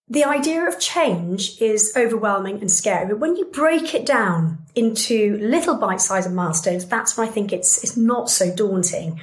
the 0.08 0.24
idea 0.24 0.68
of 0.68 0.78
change 0.78 1.60
is 1.60 1.94
overwhelming 1.96 2.60
and 2.60 2.70
scary. 2.70 3.06
But 3.06 3.18
when 3.18 3.34
you 3.34 3.46
break 3.46 3.94
it 3.94 4.06
down 4.06 4.58
into 4.74 5.38
little 5.38 5.76
bite-sized 5.76 6.30
milestones, 6.30 6.86
that's 6.86 7.16
when 7.16 7.26
I 7.26 7.30
think 7.30 7.52
it's, 7.52 7.82
it's 7.82 7.96
not 7.96 8.30
so 8.30 8.54
daunting. 8.54 9.20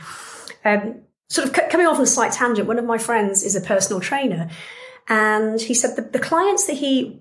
Um, 0.75 1.01
sort 1.29 1.47
of 1.47 1.55
c- 1.55 1.69
coming 1.69 1.88
off 1.88 1.97
on 1.97 2.03
a 2.03 2.08
slight 2.08 2.32
tangent, 2.32 2.67
one 2.67 2.79
of 2.79 2.86
my 2.86 2.97
friends 2.97 3.43
is 3.43 3.55
a 3.55 3.62
personal 3.62 3.99
trainer, 3.99 4.49
and 5.08 5.60
he 5.62 5.73
said 5.73 5.95
the, 5.95 6.01
the 6.01 6.19
clients 6.19 6.65
that 6.67 6.77
he 6.77 7.19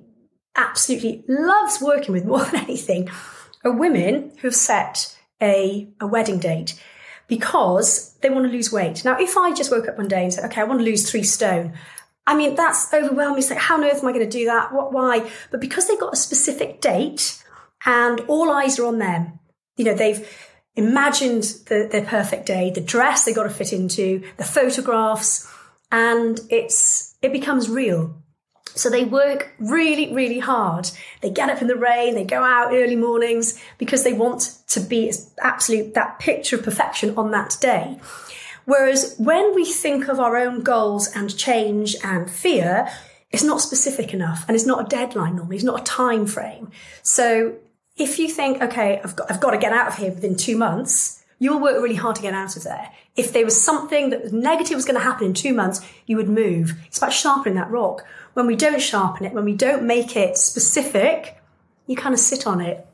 absolutely 0.56 1.24
loves 1.28 1.80
working 1.80 2.12
with 2.12 2.24
more 2.26 2.44
than 2.44 2.56
anything 2.56 3.08
are 3.64 3.72
women 3.72 4.32
who 4.40 4.48
have 4.48 4.54
set 4.54 5.16
a, 5.42 5.88
a 6.00 6.06
wedding 6.06 6.38
date 6.38 6.80
because 7.28 8.14
they 8.20 8.30
want 8.30 8.46
to 8.46 8.52
lose 8.52 8.72
weight. 8.72 9.04
Now, 9.04 9.18
if 9.20 9.36
I 9.36 9.52
just 9.52 9.70
woke 9.70 9.88
up 9.88 9.98
one 9.98 10.08
day 10.08 10.24
and 10.24 10.32
said, 10.32 10.44
okay, 10.46 10.62
I 10.62 10.64
want 10.64 10.80
to 10.80 10.84
lose 10.84 11.08
three 11.08 11.22
stone, 11.22 11.74
I 12.26 12.34
mean, 12.34 12.54
that's 12.54 12.92
overwhelming. 12.92 13.38
It's 13.38 13.50
like, 13.50 13.58
how 13.58 13.76
on 13.76 13.84
earth 13.84 14.02
am 14.02 14.08
I 14.08 14.12
going 14.12 14.28
to 14.28 14.38
do 14.38 14.46
that? 14.46 14.72
What, 14.72 14.92
why? 14.92 15.30
But 15.50 15.60
because 15.60 15.86
they've 15.86 16.00
got 16.00 16.12
a 16.12 16.16
specific 16.16 16.80
date 16.80 17.42
and 17.86 18.20
all 18.28 18.50
eyes 18.50 18.78
are 18.78 18.86
on 18.86 18.98
them, 18.98 19.38
you 19.76 19.84
know, 19.84 19.94
they've, 19.94 20.26
imagined 20.76 21.44
the, 21.66 21.88
their 21.90 22.04
perfect 22.04 22.46
day, 22.46 22.70
the 22.70 22.80
dress 22.80 23.24
they 23.24 23.34
got 23.34 23.44
to 23.44 23.50
fit 23.50 23.72
into, 23.72 24.22
the 24.36 24.44
photographs, 24.44 25.52
and 25.90 26.40
it's 26.50 27.16
it 27.22 27.32
becomes 27.32 27.68
real. 27.68 28.14
So 28.74 28.90
they 28.90 29.04
work 29.04 29.52
really, 29.58 30.14
really 30.14 30.38
hard. 30.38 30.90
They 31.20 31.30
get 31.30 31.50
up 31.50 31.60
in 31.60 31.68
the 31.68 31.76
rain, 31.76 32.14
they 32.14 32.24
go 32.24 32.44
out 32.44 32.72
early 32.72 32.96
mornings 32.96 33.60
because 33.76 34.04
they 34.04 34.12
want 34.12 34.56
to 34.68 34.80
be 34.80 35.12
absolute 35.40 35.94
that 35.94 36.20
picture 36.20 36.56
of 36.56 36.62
perfection 36.62 37.16
on 37.16 37.32
that 37.32 37.56
day. 37.60 37.98
Whereas 38.66 39.16
when 39.18 39.54
we 39.54 39.64
think 39.64 40.08
of 40.08 40.20
our 40.20 40.36
own 40.36 40.62
goals 40.62 41.08
and 41.16 41.36
change 41.36 41.96
and 42.04 42.30
fear, 42.30 42.88
it's 43.30 43.42
not 43.42 43.60
specific 43.60 44.14
enough 44.14 44.44
and 44.46 44.54
it's 44.54 44.66
not 44.66 44.84
a 44.84 44.88
deadline 44.88 45.36
normally, 45.36 45.56
it's 45.56 45.64
not 45.64 45.80
a 45.80 45.84
time 45.84 46.26
frame. 46.26 46.70
So 47.02 47.56
if 47.98 48.18
you 48.18 48.28
think, 48.28 48.62
okay, 48.62 49.00
I've 49.02 49.16
got, 49.16 49.30
I've 49.30 49.40
got 49.40 49.50
to 49.50 49.58
get 49.58 49.72
out 49.72 49.88
of 49.88 49.96
here 49.96 50.10
within 50.10 50.36
two 50.36 50.56
months, 50.56 51.22
you'll 51.38 51.60
work 51.60 51.82
really 51.82 51.94
hard 51.94 52.16
to 52.16 52.22
get 52.22 52.34
out 52.34 52.56
of 52.56 52.64
there. 52.64 52.90
If 53.16 53.32
there 53.32 53.44
was 53.44 53.60
something 53.60 54.10
that 54.10 54.22
was 54.22 54.32
negative 54.32 54.76
was 54.76 54.84
going 54.84 54.98
to 54.98 55.04
happen 55.04 55.26
in 55.26 55.34
two 55.34 55.52
months, 55.52 55.80
you 56.06 56.16
would 56.16 56.28
move. 56.28 56.74
It's 56.86 56.98
about 56.98 57.12
sharpening 57.12 57.56
that 57.56 57.70
rock. 57.70 58.04
When 58.34 58.46
we 58.46 58.56
don't 58.56 58.80
sharpen 58.80 59.26
it, 59.26 59.32
when 59.32 59.44
we 59.44 59.54
don't 59.54 59.82
make 59.84 60.16
it 60.16 60.38
specific, 60.38 61.40
you 61.86 61.96
kind 61.96 62.14
of 62.14 62.20
sit 62.20 62.46
on 62.46 62.60
it. 62.60 62.86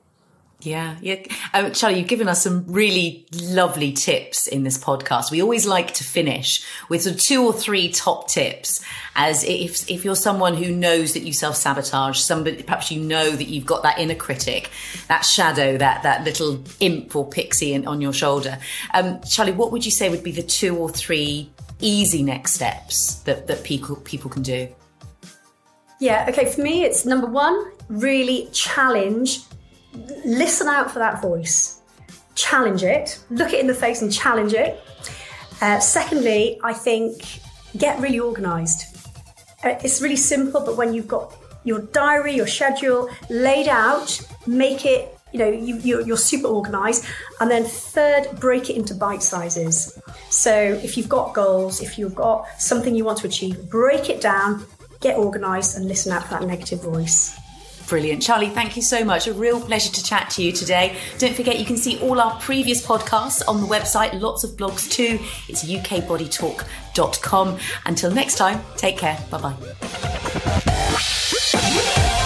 Yeah, 0.65 0.97
yeah. 1.03 1.17
Um, 1.53 1.73
Charlie, 1.73 1.99
you've 1.99 2.09
given 2.09 2.27
us 2.27 2.43
some 2.43 2.65
really 2.67 3.27
lovely 3.43 3.93
tips 3.93 4.47
in 4.47 4.63
this 4.63 4.79
podcast. 4.79 5.31
We 5.31 5.43
always 5.43 5.67
like 5.67 5.93
to 5.95 6.05
finish 6.05 6.65
with 6.89 7.03
sort 7.03 7.17
of 7.17 7.23
two 7.23 7.45
or 7.45 7.53
three 7.53 7.91
top 7.91 8.29
tips. 8.29 8.83
As 9.15 9.45
if 9.45 9.89
if 9.91 10.05
you're 10.05 10.17
someone 10.17 10.55
who 10.55 10.75
knows 10.75 11.13
that 11.13 11.23
you 11.23 11.33
self 11.35 11.57
sabotage, 11.57 12.19
somebody 12.19 12.63
perhaps 12.63 12.91
you 12.91 13.01
know 13.01 13.31
that 13.31 13.45
you've 13.45 13.67
got 13.67 13.83
that 13.83 13.99
inner 13.99 14.15
critic, 14.15 14.71
that 15.09 15.25
shadow, 15.25 15.77
that 15.77 16.03
that 16.03 16.25
little 16.25 16.65
imp 16.81 17.15
or 17.15 17.29
pixie 17.29 17.75
in, 17.75 17.87
on 17.87 18.01
your 18.01 18.15
shoulder. 18.15 18.59
Um, 18.95 19.21
Charlie, 19.21 19.53
what 19.53 19.71
would 19.71 19.85
you 19.85 19.91
say 19.91 20.09
would 20.09 20.25
be 20.25 20.33
the 20.33 20.43
two 20.43 20.77
or 20.77 20.89
three 20.89 21.51
easy 21.81 22.23
next 22.23 22.55
steps 22.55 23.17
that 23.25 23.47
that 23.49 23.63
people 23.65 23.97
people 23.97 24.31
can 24.31 24.43
do? 24.43 24.67
Yeah. 26.01 26.27
Okay. 26.31 26.51
For 26.51 26.63
me, 26.63 26.85
it's 26.85 27.05
number 27.05 27.27
one. 27.27 27.71
Really 27.89 28.49
challenge 28.53 29.43
listen 30.25 30.69
out 30.69 30.91
for 30.91 30.99
that 30.99 31.23
voice, 31.23 31.81
challenge 32.35 32.83
it, 32.83 33.19
look 33.31 33.53
it 33.53 33.61
in 33.61 33.67
the 33.67 33.75
face 33.75 34.03
and 34.03 34.13
challenge 34.13 34.53
it. 34.53 34.81
Uh, 35.61 35.79
secondly, 35.79 36.59
I 36.63 36.73
think 36.73 37.41
get 37.77 37.99
really 38.01 38.19
organized. 38.21 38.97
Uh, 39.63 39.79
it's 39.83 40.03
really 40.03 40.17
simple, 40.17 40.61
but 40.61 40.77
when 40.77 40.93
you've 40.93 41.09
got 41.09 41.35
your 41.65 41.81
diary, 41.81 42.35
your 42.35 42.47
schedule 42.47 43.09
laid 43.31 43.69
out, 43.69 44.21
make 44.47 44.85
it, 44.85 45.17
you 45.33 45.39
know, 45.39 45.49
you, 45.49 46.05
you're 46.05 46.17
super 46.17 46.49
organized. 46.49 47.05
And 47.41 47.51
then 47.51 47.65
third, 47.65 48.29
break 48.39 48.69
it 48.71 48.77
into 48.77 48.95
bite 48.95 49.23
sizes. 49.23 49.99
So 50.29 50.53
if 50.55 50.97
you've 50.97 51.09
got 51.09 51.35
goals, 51.35 51.81
if 51.81 51.99
you've 51.99 52.15
got 52.15 52.47
something 52.61 52.95
you 52.95 53.05
want 53.05 53.19
to 53.19 53.27
achieve, 53.27 53.71
break 53.71 54.11
it 54.11 54.21
down, 54.21 54.67
get 55.01 55.17
organized, 55.17 55.77
and 55.77 55.89
listen 55.89 56.13
out 56.13 56.25
for 56.25 56.31
that 56.31 56.43
negative 56.43 56.83
voice. 56.83 57.39
Brilliant. 57.89 58.23
Charlie, 58.23 58.49
thank 58.49 58.77
you 58.77 58.83
so 58.83 59.05
much. 59.05 59.27
A 59.27 59.33
real 59.33 59.61
pleasure 59.61 59.93
to 59.93 60.03
chat 60.03 60.31
to 60.31 60.43
you 60.43 60.53
today. 60.53 60.97
Don't 61.19 61.35
forget, 61.35 61.59
you 61.59 61.67
can 61.67 61.77
see 61.77 62.01
all 62.01 62.21
our 62.21 62.39
previous 62.41 62.85
podcasts 62.85 63.43
on 63.47 63.61
the 63.61 63.67
website, 63.67 64.19
lots 64.21 64.45
of 64.45 64.53
blogs 64.53 64.91
too. 64.91 65.19
It's 65.49 65.65
ukbodytalk.com. 65.65 67.59
Until 67.87 68.11
next 68.11 68.37
time, 68.37 68.63
take 68.77 68.97
care. 68.97 69.19
Bye 69.31 69.55
bye. 72.19 72.21